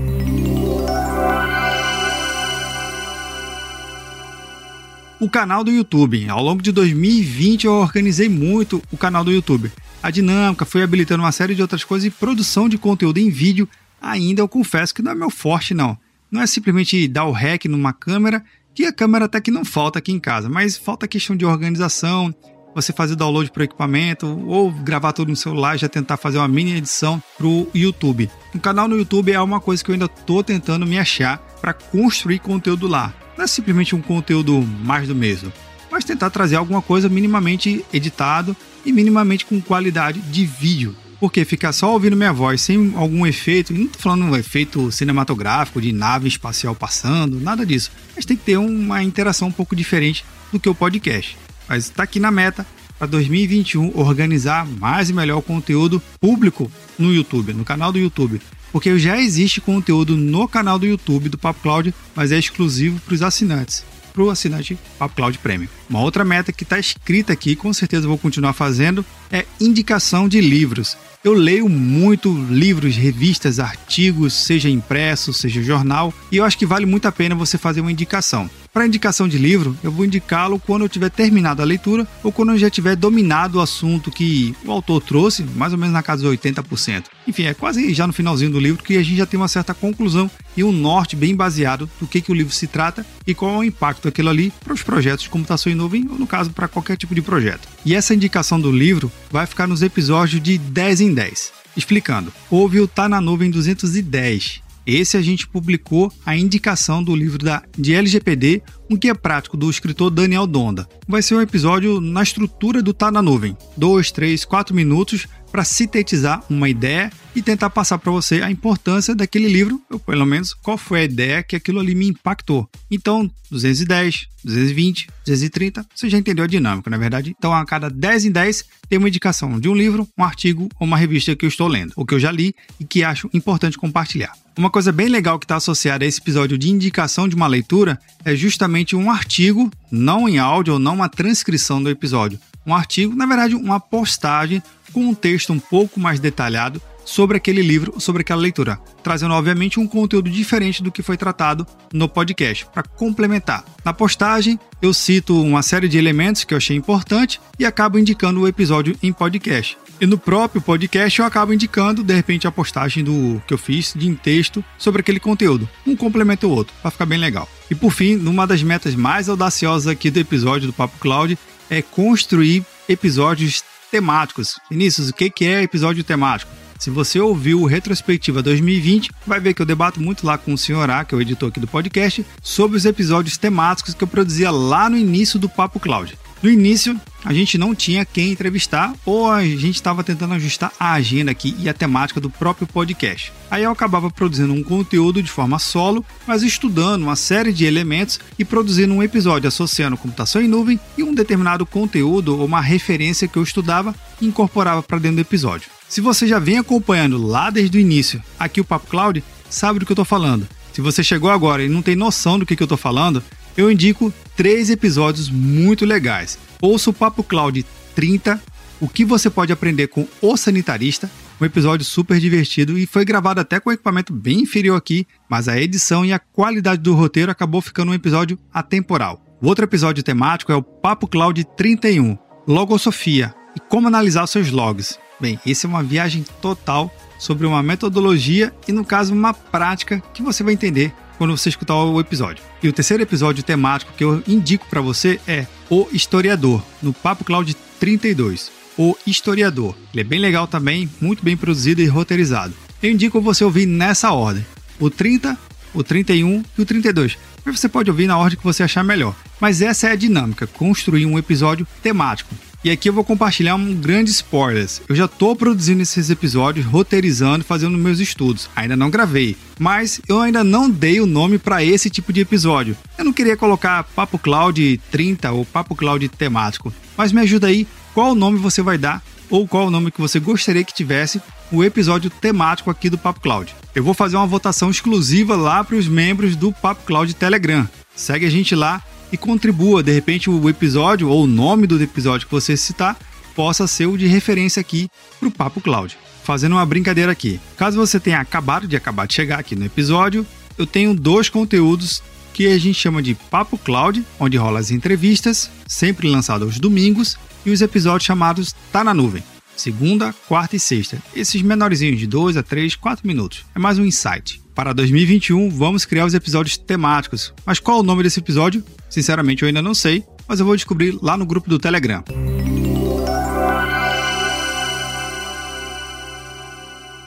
O 5.19 5.29
canal 5.29 5.63
do 5.63 5.71
YouTube. 5.71 6.27
Ao 6.29 6.43
longo 6.43 6.61
de 6.61 6.71
2020 6.71 7.65
eu 7.65 7.73
organizei 7.73 8.27
muito 8.27 8.81
o 8.91 8.97
canal 8.97 9.23
do 9.23 9.31
YouTube. 9.31 9.71
A 10.01 10.09
dinâmica 10.09 10.65
foi 10.65 10.83
habilitando 10.83 11.23
uma 11.23 11.31
série 11.31 11.53
de 11.53 11.61
outras 11.61 11.83
coisas 11.83 12.07
e 12.07 12.11
produção 12.11 12.67
de 12.67 12.77
conteúdo 12.77 13.19
em 13.19 13.29
vídeo 13.29 13.69
ainda 14.01 14.41
eu 14.41 14.47
confesso 14.47 14.93
que 14.95 15.03
não 15.03 15.11
é 15.11 15.15
meu 15.15 15.29
forte 15.29 15.73
não 15.75 15.95
não 16.31 16.41
é 16.41 16.47
simplesmente 16.47 17.07
dar 17.07 17.25
o 17.25 17.31
REC 17.31 17.65
numa 17.65 17.91
câmera, 17.91 18.43
que 18.73 18.85
a 18.85 18.93
câmera 18.93 19.25
até 19.25 19.41
que 19.41 19.51
não 19.51 19.65
falta 19.65 19.99
aqui 19.99 20.13
em 20.13 20.19
casa, 20.19 20.47
mas 20.47 20.77
falta 20.77 21.07
questão 21.07 21.35
de 21.35 21.45
organização, 21.45 22.33
você 22.73 22.93
fazer 22.93 23.15
download 23.15 23.51
para 23.51 23.61
o 23.61 23.63
equipamento 23.63 24.25
ou 24.47 24.71
gravar 24.71 25.11
tudo 25.11 25.29
no 25.29 25.35
celular 25.35 25.75
e 25.75 25.79
já 25.79 25.89
tentar 25.89 26.15
fazer 26.15 26.37
uma 26.37 26.47
mini 26.47 26.77
edição 26.77 27.21
para 27.37 27.47
o 27.47 27.67
YouTube. 27.75 28.29
Um 28.55 28.59
canal 28.59 28.87
no 28.87 28.97
YouTube 28.97 29.31
é 29.31 29.41
uma 29.41 29.59
coisa 29.59 29.83
que 29.83 29.91
eu 29.91 29.93
ainda 29.93 30.05
estou 30.05 30.41
tentando 30.41 30.85
me 30.85 30.97
achar 30.97 31.37
para 31.59 31.73
construir 31.73 32.39
conteúdo 32.39 32.87
lá. 32.87 33.13
Não 33.37 33.43
é 33.43 33.47
simplesmente 33.47 33.93
um 33.93 34.01
conteúdo 34.01 34.61
mais 34.61 35.07
do 35.07 35.15
mesmo, 35.15 35.51
mas 35.91 36.05
tentar 36.05 36.29
trazer 36.29 36.55
alguma 36.55 36.81
coisa 36.81 37.09
minimamente 37.09 37.85
editado 37.91 38.55
e 38.85 38.91
minimamente 38.93 39.45
com 39.45 39.61
qualidade 39.61 40.21
de 40.21 40.45
vídeo. 40.45 40.95
Porque 41.21 41.45
ficar 41.45 41.71
só 41.71 41.93
ouvindo 41.93 42.17
minha 42.17 42.33
voz 42.33 42.61
sem 42.61 42.93
algum 42.95 43.27
efeito, 43.27 43.71
não 43.71 43.85
tô 43.85 43.99
falando 43.99 44.25
um 44.25 44.35
efeito 44.35 44.91
cinematográfico 44.91 45.79
de 45.79 45.93
nave 45.93 46.27
espacial 46.27 46.73
passando, 46.73 47.39
nada 47.39 47.63
disso. 47.63 47.91
Mas 48.15 48.25
tem 48.25 48.35
que 48.35 48.43
ter 48.43 48.57
uma 48.57 49.03
interação 49.03 49.49
um 49.49 49.51
pouco 49.51 49.75
diferente 49.75 50.25
do 50.51 50.59
que 50.59 50.67
o 50.67 50.73
podcast. 50.73 51.37
Mas 51.69 51.83
está 51.85 52.01
aqui 52.01 52.19
na 52.19 52.31
meta 52.31 52.65
para 52.97 53.05
2021 53.05 53.91
organizar 53.99 54.65
mais 54.65 55.11
e 55.11 55.13
melhor 55.13 55.43
conteúdo 55.43 56.01
público 56.19 56.71
no 56.97 57.13
YouTube, 57.13 57.53
no 57.53 57.63
canal 57.63 57.91
do 57.91 57.99
YouTube. 57.99 58.41
Porque 58.71 58.97
já 58.97 59.21
existe 59.21 59.61
conteúdo 59.61 60.17
no 60.17 60.47
canal 60.47 60.79
do 60.79 60.87
YouTube 60.87 61.29
do 61.29 61.37
Papo 61.37 61.61
Cloud, 61.61 61.93
mas 62.15 62.31
é 62.31 62.39
exclusivo 62.39 62.99
para 63.01 63.13
os 63.13 63.21
assinantes 63.21 63.85
para 64.11 64.23
o 64.23 64.29
assinante 64.29 64.77
Papo 64.99 65.15
Cloud 65.15 65.37
Premium. 65.37 65.69
Uma 65.89 66.01
outra 66.01 66.25
meta 66.25 66.51
que 66.51 66.63
está 66.63 66.77
escrita 66.77 67.31
aqui, 67.31 67.55
com 67.55 67.71
certeza 67.71 68.07
vou 68.07 68.17
continuar 68.17 68.51
fazendo, 68.51 69.05
é 69.31 69.45
indicação 69.59 70.27
de 70.27 70.41
livros. 70.41 70.97
Eu 71.23 71.33
leio 71.33 71.69
muito 71.69 72.33
livros, 72.49 72.95
revistas, 72.95 73.59
artigos, 73.59 74.33
seja 74.33 74.67
impresso, 74.67 75.31
seja 75.31 75.61
jornal, 75.61 76.11
e 76.31 76.37
eu 76.37 76.43
acho 76.43 76.57
que 76.57 76.65
vale 76.65 76.87
muito 76.87 77.07
a 77.07 77.11
pena 77.11 77.35
você 77.35 77.59
fazer 77.59 77.79
uma 77.79 77.91
indicação. 77.91 78.49
Para 78.73 78.87
indicação 78.87 79.27
de 79.27 79.37
livro, 79.37 79.77
eu 79.83 79.91
vou 79.91 80.05
indicá-lo 80.05 80.57
quando 80.57 80.83
eu 80.83 80.89
tiver 80.89 81.09
terminado 81.09 81.61
a 81.61 81.65
leitura 81.65 82.07
ou 82.23 82.31
quando 82.31 82.53
eu 82.53 82.57
já 82.57 82.69
tiver 82.69 82.95
dominado 82.95 83.57
o 83.57 83.61
assunto 83.61 84.09
que 84.09 84.55
o 84.65 84.71
autor 84.71 85.01
trouxe, 85.01 85.43
mais 85.43 85.73
ou 85.73 85.77
menos 85.77 85.93
na 85.93 86.01
casa 86.01 86.21
de 86.21 86.37
80%. 86.37 87.03
Enfim, 87.27 87.43
é 87.43 87.53
quase 87.53 87.93
já 87.93 88.07
no 88.07 88.13
finalzinho 88.13 88.49
do 88.49 88.59
livro 88.59 88.81
que 88.81 88.95
a 88.95 89.03
gente 89.03 89.17
já 89.17 89.25
tem 89.25 89.37
uma 89.37 89.49
certa 89.49 89.73
conclusão 89.73 90.31
e 90.55 90.63
um 90.63 90.71
norte 90.71 91.17
bem 91.17 91.35
baseado 91.35 91.89
do 91.99 92.07
que, 92.07 92.21
que 92.21 92.31
o 92.31 92.33
livro 92.33 92.53
se 92.53 92.65
trata 92.65 93.05
e 93.27 93.33
qual 93.33 93.55
é 93.55 93.57
o 93.57 93.63
impacto 93.63 94.05
daquilo 94.05 94.29
ali 94.29 94.53
para 94.63 94.73
os 94.73 94.81
projetos 94.81 95.23
de 95.23 95.29
computação 95.29 95.69
em 95.69 95.75
nuvem 95.75 96.07
ou, 96.09 96.17
no 96.17 96.25
caso, 96.25 96.51
para 96.51 96.69
qualquer 96.69 96.95
tipo 96.95 97.13
de 97.13 97.21
projeto. 97.21 97.67
E 97.85 97.93
essa 97.93 98.15
indicação 98.15 98.59
do 98.59 98.71
livro 98.71 99.11
vai 99.29 99.45
ficar 99.45 99.67
nos 99.67 99.81
episódios 99.81 100.41
de 100.41 100.57
10 100.57 101.01
em 101.01 101.10
10. 101.13 101.53
Explicando, 101.75 102.33
houve 102.49 102.79
o 102.79 102.87
Tá 102.87 103.07
na 103.07 103.21
Nuvem 103.21 103.49
210, 103.49 104.61
esse 104.85 105.15
a 105.15 105.21
gente 105.21 105.47
publicou 105.47 106.11
a 106.25 106.35
indicação 106.35 107.03
do 107.03 107.15
livro 107.15 107.37
da, 107.37 107.63
de 107.77 107.93
LGPD, 107.93 108.63
um 108.89 108.97
guia 108.97 109.13
prático 109.13 109.55
do 109.55 109.69
escritor 109.69 110.09
Daniel 110.09 110.47
Donda. 110.47 110.87
Vai 111.07 111.21
ser 111.21 111.35
um 111.35 111.41
episódio 111.41 112.01
na 112.01 112.23
estrutura 112.23 112.81
do 112.81 112.93
Tá 112.93 113.11
na 113.11 113.21
Nuvem, 113.21 113.55
2, 113.77 114.11
3, 114.11 114.43
4 114.43 114.75
minutos 114.75 115.27
para 115.51 115.63
sintetizar 115.63 116.43
uma 116.49 116.69
ideia 116.69 117.11
e 117.35 117.41
tentar 117.41 117.69
passar 117.69 117.97
para 117.97 118.11
você 118.11 118.41
a 118.41 118.49
importância 118.49 119.13
daquele 119.13 119.47
livro, 119.47 119.81
ou 119.89 119.99
pelo 119.99 120.25
menos 120.25 120.53
qual 120.53 120.77
foi 120.77 121.01
a 121.01 121.03
ideia 121.03 121.43
que 121.43 121.55
aquilo 121.55 121.79
ali 121.79 121.93
me 121.93 122.07
impactou. 122.07 122.69
Então, 122.89 123.29
210, 123.49 124.27
220, 124.43 125.07
230, 125.25 125.85
você 125.93 126.09
já 126.09 126.17
entendeu 126.17 126.45
a 126.45 126.47
dinâmica, 126.47 126.89
não 126.89 126.97
é 126.97 126.99
verdade? 126.99 127.35
Então, 127.37 127.53
a 127.53 127.65
cada 127.65 127.89
10 127.89 128.25
em 128.25 128.31
10 128.31 128.65
tem 128.89 128.97
uma 128.97 129.07
indicação 129.07 129.59
de 129.59 129.69
um 129.69 129.75
livro, 129.75 130.07
um 130.17 130.23
artigo 130.23 130.69
ou 130.79 130.87
uma 130.87 130.97
revista 130.97 131.35
que 131.35 131.45
eu 131.45 131.49
estou 131.49 131.67
lendo, 131.67 131.93
ou 131.95 132.05
que 132.05 132.13
eu 132.13 132.19
já 132.19 132.31
li 132.31 132.55
e 132.79 132.85
que 132.85 133.03
acho 133.03 133.29
importante 133.33 133.77
compartilhar. 133.77 134.33
Uma 134.57 134.69
coisa 134.69 134.91
bem 134.91 135.07
legal 135.07 135.39
que 135.39 135.45
está 135.45 135.55
associada 135.55 136.03
a 136.03 136.07
esse 136.07 136.19
episódio 136.19 136.57
de 136.57 136.69
indicação 136.69 137.27
de 137.27 137.35
uma 137.35 137.47
leitura 137.47 137.99
é 138.25 138.35
justamente 138.35 138.95
um 138.95 139.09
artigo, 139.09 139.71
não 139.89 140.27
em 140.27 140.39
áudio 140.39 140.73
ou 140.73 140.79
não 140.79 140.95
uma 140.95 141.07
transcrição 141.07 141.81
do 141.81 141.89
episódio. 141.89 142.39
Um 142.65 142.75
artigo, 142.75 143.15
na 143.15 143.25
verdade, 143.25 143.55
uma 143.55 143.79
postagem 143.79 144.61
com 144.91 145.01
um 145.01 145.13
texto 145.13 145.53
um 145.53 145.59
pouco 145.59 145.99
mais 145.99 146.19
detalhado 146.19 146.81
sobre 147.03 147.37
aquele 147.37 147.61
livro, 147.61 147.99
sobre 147.99 148.21
aquela 148.21 148.41
leitura, 148.41 148.79
trazendo 149.03 149.33
obviamente 149.33 149.79
um 149.79 149.87
conteúdo 149.87 150.29
diferente 150.29 150.83
do 150.83 150.91
que 150.91 151.01
foi 151.01 151.17
tratado 151.17 151.65
no 151.91 152.07
podcast, 152.07 152.65
para 152.67 152.83
complementar. 152.83 153.65
Na 153.83 153.93
postagem, 153.93 154.59
eu 154.81 154.93
cito 154.93 155.41
uma 155.41 155.61
série 155.61 155.87
de 155.87 155.97
elementos 155.97 156.43
que 156.43 156.53
eu 156.53 156.57
achei 156.57 156.75
importante 156.75 157.41
e 157.59 157.65
acabo 157.65 157.97
indicando 157.97 158.41
o 158.41 158.47
episódio 158.47 158.95
em 159.01 159.11
podcast. 159.11 159.77
E 159.99 160.05
no 160.05 160.17
próprio 160.17 160.61
podcast 160.61 161.19
eu 161.19 161.25
acabo 161.25 161.53
indicando, 161.53 162.03
de 162.03 162.13
repente, 162.13 162.47
a 162.47 162.51
postagem 162.51 163.03
do 163.03 163.41
que 163.47 163.53
eu 163.53 163.57
fiz 163.57 163.93
de 163.95 164.07
em 164.07 164.15
texto 164.15 164.63
sobre 164.77 165.01
aquele 165.01 165.19
conteúdo. 165.19 165.69
Um 165.85 165.95
complementa 165.95 166.47
o 166.47 166.51
outro, 166.51 166.73
para 166.81 166.89
ficar 166.89 167.05
bem 167.05 167.19
legal. 167.19 167.47
E 167.69 167.75
por 167.75 167.91
fim, 167.91 168.15
numa 168.15 168.47
das 168.47 168.63
metas 168.63 168.95
mais 168.95 169.29
audaciosas 169.29 169.87
aqui 169.87 170.09
do 170.09 170.19
episódio 170.19 170.67
do 170.67 170.73
Papo 170.73 170.97
Cloud 170.99 171.37
é 171.69 171.81
construir 171.81 172.65
episódios 172.89 173.63
temáticos. 173.91 174.57
Vinícius, 174.69 175.09
o 175.09 175.13
que 175.13 175.45
é 175.45 175.61
episódio 175.61 176.03
temático? 176.03 176.51
Se 176.79 176.89
você 176.89 177.19
ouviu 177.19 177.61
o 177.61 177.67
Retrospectiva 177.67 178.41
2020, 178.41 179.11
vai 179.27 179.39
ver 179.39 179.53
que 179.53 179.61
eu 179.61 179.65
debato 179.67 180.01
muito 180.01 180.25
lá 180.25 180.35
com 180.35 180.51
o 180.51 180.57
senhor 180.57 180.89
A, 180.89 181.05
que 181.05 181.13
é 181.13 181.17
o 181.17 181.21
editor 181.21 181.49
aqui 181.49 181.59
do 181.59 181.67
podcast, 181.67 182.25
sobre 182.41 182.75
os 182.75 182.85
episódios 182.85 183.37
temáticos 183.37 183.93
que 183.93 184.03
eu 184.03 184.07
produzia 184.07 184.49
lá 184.49 184.89
no 184.89 184.97
início 184.97 185.37
do 185.37 185.47
Papo 185.47 185.79
Cloud. 185.79 186.17
No 186.41 186.49
início, 186.49 186.99
a 187.23 187.31
gente 187.33 187.55
não 187.55 187.75
tinha 187.75 188.03
quem 188.03 188.31
entrevistar 188.31 188.95
ou 189.05 189.29
a 189.29 189.45
gente 189.45 189.75
estava 189.75 190.03
tentando 190.03 190.33
ajustar 190.33 190.73
a 190.79 190.93
agenda 190.93 191.29
aqui 191.29 191.55
e 191.59 191.69
a 191.69 191.73
temática 191.73 192.19
do 192.19 192.31
próprio 192.31 192.65
podcast. 192.65 193.31
Aí 193.49 193.63
eu 193.63 193.69
acabava 193.69 194.09
produzindo 194.09 194.51
um 194.51 194.63
conteúdo 194.63 195.21
de 195.21 195.29
forma 195.29 195.59
solo, 195.59 196.03
mas 196.25 196.41
estudando 196.41 197.03
uma 197.03 197.15
série 197.15 197.53
de 197.53 197.65
elementos 197.65 198.19
e 198.39 198.43
produzindo 198.43 198.91
um 198.91 199.03
episódio 199.03 199.47
associando 199.47 199.95
computação 199.95 200.41
em 200.41 200.47
nuvem 200.47 200.79
e 200.97 201.03
um 201.03 201.13
determinado 201.13 201.63
conteúdo 201.63 202.35
ou 202.35 202.45
uma 202.45 202.59
referência 202.59 203.27
que 203.27 203.37
eu 203.37 203.43
estudava 203.43 203.93
e 204.19 204.25
incorporava 204.25 204.81
para 204.81 204.97
dentro 204.97 205.17
do 205.17 205.21
episódio. 205.21 205.69
Se 205.87 206.01
você 206.01 206.25
já 206.25 206.39
vem 206.39 206.57
acompanhando 206.57 207.23
lá 207.23 207.51
desde 207.51 207.77
o 207.77 207.81
início 207.81 208.19
aqui 208.39 208.59
o 208.59 208.65
Papo 208.65 208.87
Cloud, 208.87 209.23
sabe 209.47 209.77
do 209.77 209.85
que 209.85 209.91
eu 209.91 209.95
estou 209.95 210.05
falando. 210.05 210.47
Se 210.73 210.81
você 210.81 211.03
chegou 211.03 211.29
agora 211.29 211.63
e 211.63 211.69
não 211.69 211.83
tem 211.83 211.95
noção 211.95 212.39
do 212.39 212.45
que, 212.47 212.55
que 212.55 212.63
eu 212.63 212.65
estou 212.65 212.77
falando, 212.77 213.21
eu 213.55 213.69
indico 213.69 214.11
três 214.41 214.71
episódios 214.71 215.29
muito 215.29 215.85
legais. 215.85 216.35
Ouça 216.59 216.89
o 216.89 216.93
Papo 216.93 217.21
Cloud 217.23 217.63
30, 217.93 218.41
o 218.79 218.89
que 218.89 219.05
você 219.05 219.29
pode 219.29 219.53
aprender 219.53 219.85
com 219.85 220.07
o 220.19 220.35
sanitarista, 220.35 221.11
um 221.39 221.45
episódio 221.45 221.85
super 221.85 222.19
divertido 222.19 222.75
e 222.75 222.87
foi 222.87 223.05
gravado 223.05 223.39
até 223.39 223.59
com 223.59 223.71
equipamento 223.71 224.11
bem 224.11 224.39
inferior 224.39 224.75
aqui, 224.75 225.05
mas 225.29 225.47
a 225.47 225.61
edição 225.61 226.03
e 226.03 226.11
a 226.11 226.17
qualidade 226.17 226.81
do 226.81 226.95
roteiro 226.95 227.31
acabou 227.31 227.61
ficando 227.61 227.91
um 227.91 227.93
episódio 227.93 228.35
atemporal. 228.51 229.23
O 229.39 229.45
outro 229.45 229.63
episódio 229.63 230.01
temático 230.01 230.51
é 230.51 230.55
o 230.55 230.63
Papo 230.63 231.07
Cloud 231.07 231.45
31, 231.55 232.17
Logosofia 232.47 233.35
e 233.55 233.59
como 233.59 233.89
analisar 233.89 234.25
seus 234.25 234.49
logs. 234.49 234.97
Bem, 235.19 235.39
esse 235.45 235.67
é 235.67 235.69
uma 235.69 235.83
viagem 235.83 236.25
total 236.41 236.91
sobre 237.19 237.45
uma 237.45 237.61
metodologia 237.61 238.51
e, 238.67 238.71
no 238.71 238.83
caso, 238.83 239.13
uma 239.13 239.35
prática 239.35 240.01
que 240.11 240.23
você 240.23 240.41
vai 240.43 240.55
entender 240.55 240.91
quando 241.21 241.37
você 241.37 241.49
escutar 241.49 241.75
o 241.75 241.99
episódio. 241.99 242.43
E 242.63 242.67
o 242.67 242.73
terceiro 242.73 243.03
episódio 243.03 243.43
temático 243.43 243.93
que 243.95 244.03
eu 244.03 244.23
indico 244.27 244.65
para 244.65 244.81
você 244.81 245.19
é 245.27 245.45
O 245.69 245.87
Historiador, 245.93 246.63
no 246.81 246.91
Papo 246.93 247.23
Cloud 247.23 247.55
32. 247.79 248.51
O 248.75 248.97
Historiador. 249.05 249.75
Ele 249.93 250.01
é 250.01 250.03
bem 250.03 250.19
legal 250.19 250.47
também, 250.47 250.89
muito 250.99 251.23
bem 251.23 251.37
produzido 251.37 251.79
e 251.79 251.85
roteirizado. 251.85 252.55
Eu 252.81 252.89
indico 252.89 253.21
você 253.21 253.43
ouvir 253.43 253.67
nessa 253.67 254.11
ordem: 254.11 254.43
o 254.79 254.89
30, 254.89 255.37
o 255.75 255.83
31 255.83 256.43
e 256.57 256.61
o 256.63 256.65
32. 256.65 257.19
Mas 257.45 257.59
você 257.59 257.69
pode 257.69 257.91
ouvir 257.91 258.07
na 258.07 258.17
ordem 258.17 258.35
que 258.35 258.43
você 258.43 258.63
achar 258.63 258.83
melhor. 258.83 259.15
Mas 259.39 259.61
essa 259.61 259.89
é 259.89 259.91
a 259.91 259.95
dinâmica: 259.95 260.47
construir 260.47 261.05
um 261.05 261.19
episódio 261.19 261.67
temático. 261.83 262.33
E 262.63 262.69
aqui 262.69 262.87
eu 262.87 262.93
vou 262.93 263.03
compartilhar 263.03 263.55
um 263.55 263.73
grande 263.73 264.11
spoiler. 264.11 264.67
Eu 264.87 264.95
já 264.95 265.05
estou 265.05 265.35
produzindo 265.35 265.81
esses 265.81 266.11
episódios, 266.11 266.63
roteirizando, 266.63 267.43
fazendo 267.43 267.75
meus 267.75 267.99
estudos. 267.99 268.47
Ainda 268.55 268.75
não 268.75 268.91
gravei, 268.91 269.35
mas 269.59 269.99
eu 270.07 270.19
ainda 270.19 270.43
não 270.43 270.69
dei 270.69 271.01
o 271.01 271.07
nome 271.07 271.39
para 271.39 271.63
esse 271.63 271.89
tipo 271.89 272.13
de 272.13 272.21
episódio. 272.21 272.77
Eu 272.99 273.03
não 273.03 273.13
queria 273.13 273.35
colocar 273.35 273.83
Papo 273.83 274.19
Cloud 274.19 274.79
30 274.91 275.31
ou 275.31 275.43
Papo 275.43 275.75
Cloud 275.75 276.07
temático, 276.09 276.71
mas 276.95 277.11
me 277.11 277.21
ajuda 277.21 277.47
aí, 277.47 277.67
qual 277.95 278.13
nome 278.13 278.37
você 278.37 278.61
vai 278.61 278.77
dar 278.77 279.01
ou 279.27 279.47
qual 279.47 279.67
o 279.67 279.71
nome 279.71 279.89
que 279.89 280.01
você 280.01 280.19
gostaria 280.19 280.63
que 280.63 280.73
tivesse 280.73 281.19
o 281.51 281.63
episódio 281.63 282.11
temático 282.11 282.69
aqui 282.69 282.91
do 282.91 282.97
Papo 282.97 283.21
Cloud. 283.21 283.55
Eu 283.73 283.83
vou 283.83 283.95
fazer 283.95 284.17
uma 284.17 284.27
votação 284.27 284.69
exclusiva 284.69 285.35
lá 285.35 285.63
para 285.63 285.77
os 285.77 285.87
membros 285.87 286.35
do 286.35 286.51
Papo 286.51 286.83
Cloud 286.85 287.11
Telegram. 287.15 287.67
Segue 287.95 288.25
a 288.25 288.29
gente 288.29 288.53
lá 288.53 288.83
e 289.11 289.17
contribua. 289.17 289.83
De 289.83 289.91
repente, 289.91 290.29
o 290.29 290.49
episódio 290.49 291.09
ou 291.09 291.23
o 291.23 291.27
nome 291.27 291.67
do 291.67 291.81
episódio 291.81 292.27
que 292.27 292.33
você 292.33 292.55
citar 292.55 292.97
possa 293.35 293.67
ser 293.67 293.85
o 293.85 293.97
de 293.97 294.07
referência 294.07 294.59
aqui 294.59 294.89
para 295.19 295.27
o 295.27 295.31
Papo 295.31 295.61
Cloud. 295.61 295.97
Fazendo 296.23 296.53
uma 296.53 296.65
brincadeira 296.65 297.11
aqui. 297.11 297.39
Caso 297.57 297.77
você 297.77 297.99
tenha 297.99 298.19
acabado 298.19 298.67
de 298.67 298.75
acabar 298.75 299.07
de 299.07 299.13
chegar 299.13 299.39
aqui 299.39 299.55
no 299.55 299.65
episódio, 299.65 300.25
eu 300.57 300.65
tenho 300.65 300.93
dois 300.93 301.29
conteúdos 301.29 302.03
que 302.33 302.47
a 302.47 302.57
gente 302.57 302.79
chama 302.79 303.01
de 303.01 303.15
Papo 303.15 303.57
Cloud, 303.57 304.05
onde 304.19 304.37
rola 304.37 304.59
as 304.59 304.71
entrevistas, 304.71 305.49
sempre 305.67 306.07
lançado 306.09 306.45
aos 306.45 306.59
domingos, 306.59 307.17
e 307.45 307.51
os 307.51 307.61
episódios 307.61 308.05
chamados 308.05 308.55
Tá 308.71 308.83
na 308.83 308.93
Nuvem, 308.93 309.23
segunda, 309.55 310.13
quarta 310.27 310.55
e 310.55 310.59
sexta. 310.59 311.01
Esses 311.15 311.41
menorzinhos 311.41 311.99
de 311.99 312.07
2 312.07 312.37
a 312.37 312.43
3, 312.43 312.75
4 312.75 313.05
minutos. 313.05 313.45
É 313.55 313.59
mais 313.59 313.77
um 313.77 313.85
insight. 313.85 314.40
Para 314.53 314.73
2021, 314.73 315.49
vamos 315.49 315.85
criar 315.85 316.05
os 316.05 316.13
episódios 316.13 316.57
temáticos. 316.57 317.33
Mas 317.45 317.59
qual 317.59 317.79
o 317.79 317.83
nome 317.83 318.03
desse 318.03 318.19
episódio? 318.19 318.63
Sinceramente, 318.89 319.43
eu 319.43 319.47
ainda 319.47 319.61
não 319.61 319.73
sei, 319.73 320.03
mas 320.27 320.39
eu 320.39 320.45
vou 320.45 320.55
descobrir 320.55 320.97
lá 321.01 321.15
no 321.15 321.25
grupo 321.25 321.49
do 321.49 321.57
Telegram. 321.57 322.03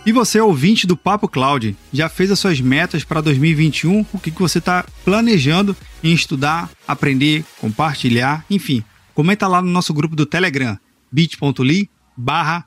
E 0.07 0.13
você, 0.13 0.39
ouvinte 0.39 0.87
do 0.87 0.97
Papo 0.97 1.29
Cloud, 1.29 1.75
já 1.93 2.09
fez 2.09 2.31
as 2.31 2.39
suas 2.39 2.61
metas 2.61 3.05
para 3.05 3.21
2021? 3.21 4.05
O 4.13 4.19
que, 4.19 4.31
você 4.31 4.59
está 4.59 4.85
planejando 5.05 5.77
em 6.03 6.13
estudar, 6.13 6.71
aprender, 6.87 7.45
compartilhar, 7.59 8.45
enfim. 8.51 8.85
Comenta 9.15 9.47
lá 9.47 9.63
no 9.63 9.71
nosso 9.71 9.95
grupo 9.95 10.17
do 10.17 10.27
Telegram, 10.27 10.79
bit.ly 11.11 11.89
barra 12.17 12.67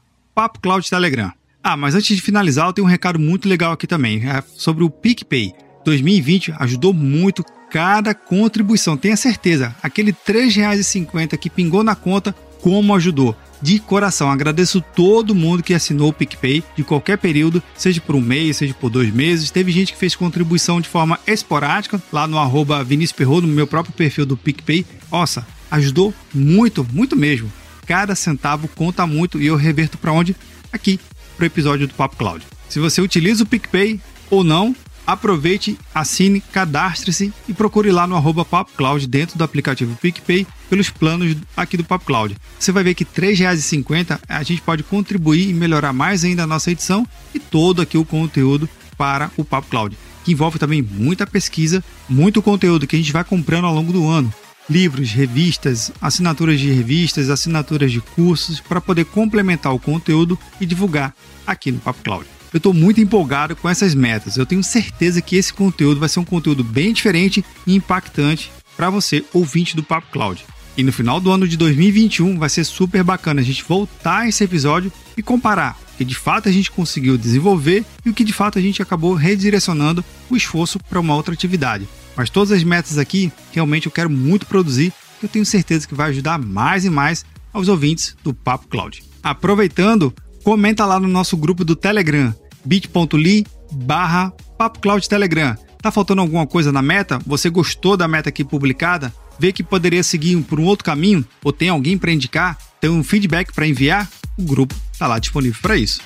Telegram. 0.89 1.31
Ah, 1.69 1.75
mas 1.75 1.95
antes 1.95 2.15
de 2.15 2.21
finalizar, 2.21 2.65
eu 2.65 2.71
tenho 2.71 2.87
um 2.87 2.89
recado 2.89 3.19
muito 3.19 3.49
legal 3.49 3.73
aqui 3.73 3.85
também, 3.85 4.25
é 4.25 4.41
sobre 4.55 4.85
o 4.85 4.89
PicPay. 4.89 5.53
2020 5.83 6.53
ajudou 6.59 6.93
muito 6.93 7.43
cada 7.69 8.15
contribuição, 8.15 8.95
tenha 8.95 9.17
certeza. 9.17 9.75
Aquele 9.83 10.11
R$ 10.11 10.17
3,50 10.25 11.37
que 11.37 11.49
pingou 11.49 11.83
na 11.83 11.93
conta, 11.93 12.33
como 12.61 12.95
ajudou. 12.95 13.35
De 13.61 13.79
coração, 13.79 14.31
agradeço 14.31 14.79
todo 14.79 15.35
mundo 15.35 15.61
que 15.61 15.73
assinou 15.73 16.07
o 16.07 16.13
PicPay 16.13 16.63
de 16.73 16.85
qualquer 16.85 17.17
período, 17.17 17.61
seja 17.75 17.99
por 17.99 18.15
um 18.15 18.21
mês, 18.21 18.55
seja 18.55 18.73
por 18.73 18.89
dois 18.89 19.13
meses. 19.13 19.51
Teve 19.51 19.69
gente 19.73 19.91
que 19.91 19.99
fez 19.99 20.15
contribuição 20.15 20.79
de 20.79 20.87
forma 20.87 21.19
esporádica, 21.27 22.01
lá 22.13 22.25
no 22.29 22.39
arroba 22.39 22.81
Vinícius 22.81 23.17
Perro, 23.17 23.41
no 23.41 23.47
meu 23.49 23.67
próprio 23.67 23.93
perfil 23.93 24.25
do 24.25 24.37
PicPay. 24.37 24.85
Nossa, 25.11 25.45
ajudou 25.69 26.13
muito, 26.33 26.87
muito 26.93 27.13
mesmo. 27.17 27.51
Cada 27.85 28.15
centavo 28.15 28.69
conta 28.69 29.05
muito 29.05 29.41
e 29.41 29.47
eu 29.47 29.57
reverto 29.57 29.97
para 29.97 30.13
onde? 30.13 30.33
Aqui, 30.71 30.97
para 31.37 31.43
o 31.43 31.47
episódio 31.47 31.87
do 31.87 31.93
Papo 31.93 32.17
Cloud. 32.17 32.43
Se 32.67 32.79
você 32.79 32.99
utiliza 32.99 33.43
o 33.43 33.47
PicPay 33.47 34.01
ou 34.29 34.43
não, 34.43 34.75
aproveite, 35.05 35.77
assine, 35.95 36.41
cadastre-se 36.41 37.31
e 37.47 37.53
procure 37.53 37.91
lá 37.91 38.05
no 38.05 38.15
arroba 38.15 38.43
Papo 38.43 38.71
Cloud 38.75 39.07
dentro 39.07 39.37
do 39.37 39.43
aplicativo 39.43 39.95
PicPay 39.95 40.45
pelos 40.69 40.89
planos 40.89 41.37
aqui 41.55 41.77
do 41.77 41.83
Papo 41.83 42.05
Cloud. 42.05 42.35
Você 42.59 42.71
vai 42.73 42.83
ver 42.83 42.95
que 42.95 43.05
R$ 43.05 43.09
3,50 43.15 44.19
a 44.27 44.43
gente 44.43 44.61
pode 44.61 44.83
contribuir 44.83 45.49
e 45.49 45.53
melhorar 45.53 45.93
mais 45.93 46.25
ainda 46.25 46.43
a 46.43 46.47
nossa 46.47 46.71
edição 46.71 47.07
e 47.33 47.39
todo 47.39 47.81
aqui 47.81 47.97
o 47.97 48.03
conteúdo 48.03 48.67
para 48.97 49.31
o 49.37 49.45
Papo 49.45 49.69
Cloud, 49.69 49.97
que 50.25 50.31
envolve 50.33 50.59
também 50.59 50.81
muita 50.81 51.25
pesquisa, 51.25 51.83
muito 52.09 52.41
conteúdo 52.41 52.87
que 52.87 52.95
a 52.95 52.99
gente 52.99 53.13
vai 53.13 53.23
comprando 53.23 53.65
ao 53.65 53.73
longo 53.73 53.93
do 53.93 54.05
ano 54.07 54.33
livros, 54.69 55.11
revistas, 55.11 55.91
assinaturas 56.01 56.59
de 56.59 56.71
revistas, 56.71 57.29
assinaturas 57.29 57.91
de 57.91 58.01
cursos 58.01 58.59
para 58.59 58.81
poder 58.81 59.05
complementar 59.05 59.73
o 59.73 59.79
conteúdo 59.79 60.37
e 60.59 60.65
divulgar 60.65 61.15
aqui 61.45 61.71
no 61.71 61.79
Papo 61.79 62.03
Cloud. 62.03 62.25
Eu 62.53 62.57
estou 62.57 62.73
muito 62.73 63.01
empolgado 63.01 63.55
com 63.55 63.69
essas 63.69 63.93
metas. 63.93 64.37
Eu 64.37 64.45
tenho 64.45 64.63
certeza 64.63 65.21
que 65.21 65.35
esse 65.35 65.53
conteúdo 65.53 65.99
vai 65.99 66.09
ser 66.09 66.19
um 66.19 66.25
conteúdo 66.25 66.63
bem 66.63 66.93
diferente 66.93 67.43
e 67.65 67.75
impactante 67.75 68.51
para 68.75 68.89
você, 68.89 69.23
ouvinte 69.33 69.75
do 69.75 69.83
Papo 69.83 70.07
Cloud. 70.11 70.45
E 70.77 70.83
no 70.83 70.93
final 70.93 71.19
do 71.19 71.31
ano 71.31 71.47
de 71.47 71.57
2021 71.57 72.37
vai 72.37 72.49
ser 72.49 72.63
super 72.63 73.03
bacana 73.03 73.41
a 73.41 73.43
gente 73.43 73.63
voltar 73.63 74.19
a 74.19 74.27
esse 74.29 74.43
episódio 74.43 74.91
e 75.17 75.23
comparar 75.23 75.75
o 75.93 75.97
que 75.97 76.05
de 76.05 76.13
fato 76.13 76.47
a 76.47 76.51
gente 76.51 76.69
conseguiu 76.69 77.17
desenvolver 77.17 77.83
e 78.05 78.09
o 78.11 78.13
que 78.13 78.23
de 78.23 78.31
fato 78.31 78.59
a 78.59 78.61
gente 78.61 78.81
acabou 78.81 79.15
redirecionando 79.15 80.05
o 80.29 80.37
esforço 80.37 80.79
para 80.79 80.99
uma 80.99 81.15
outra 81.15 81.33
atividade. 81.33 81.87
Mas 82.17 82.31
todas 82.31 82.51
as 82.51 82.63
metas 82.63 82.97
aqui, 82.97 83.31
realmente 83.51 83.85
eu 83.85 83.91
quero 83.91 84.09
muito 84.09 84.47
produzir, 84.47 84.91
eu 85.21 85.29
tenho 85.29 85.45
certeza 85.45 85.87
que 85.87 85.93
vai 85.93 86.09
ajudar 86.09 86.39
mais 86.39 86.83
e 86.83 86.89
mais 86.89 87.23
aos 87.53 87.67
ouvintes 87.67 88.17
do 88.23 88.33
Papo 88.33 88.67
Cloud. 88.67 89.03
Aproveitando, 89.21 90.11
comenta 90.43 90.83
lá 90.85 90.99
no 90.99 91.07
nosso 91.07 91.37
grupo 91.37 91.63
do 91.63 91.75
Telegram, 91.75 92.33
bit.ly 92.65 93.45
barra 93.71 94.33
Cloud 94.81 95.07
Telegram. 95.07 95.55
Tá 95.79 95.91
faltando 95.91 96.21
alguma 96.21 96.47
coisa 96.47 96.71
na 96.71 96.81
meta? 96.81 97.19
Você 97.25 97.49
gostou 97.49 97.95
da 97.95 98.07
meta 98.07 98.29
aqui 98.29 98.43
publicada? 98.43 99.13
Vê 99.39 99.51
que 99.51 99.63
poderia 99.63 100.01
seguir 100.01 100.41
por 100.41 100.59
um 100.59 100.65
outro 100.65 100.83
caminho? 100.83 101.23
Ou 101.43 101.53
tem 101.53 101.69
alguém 101.69 101.97
para 101.97 102.11
indicar? 102.11 102.57
Tem 102.81 102.89
um 102.89 103.03
feedback 103.03 103.53
para 103.53 103.67
enviar? 103.67 104.09
O 104.37 104.41
grupo 104.41 104.73
tá 104.97 105.05
lá 105.05 105.19
disponível 105.19 105.59
para 105.61 105.77
isso. 105.77 106.01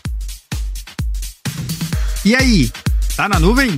E 2.26 2.36
aí, 2.36 2.70
tá 3.16 3.30
na 3.30 3.40
nuvem? 3.40 3.78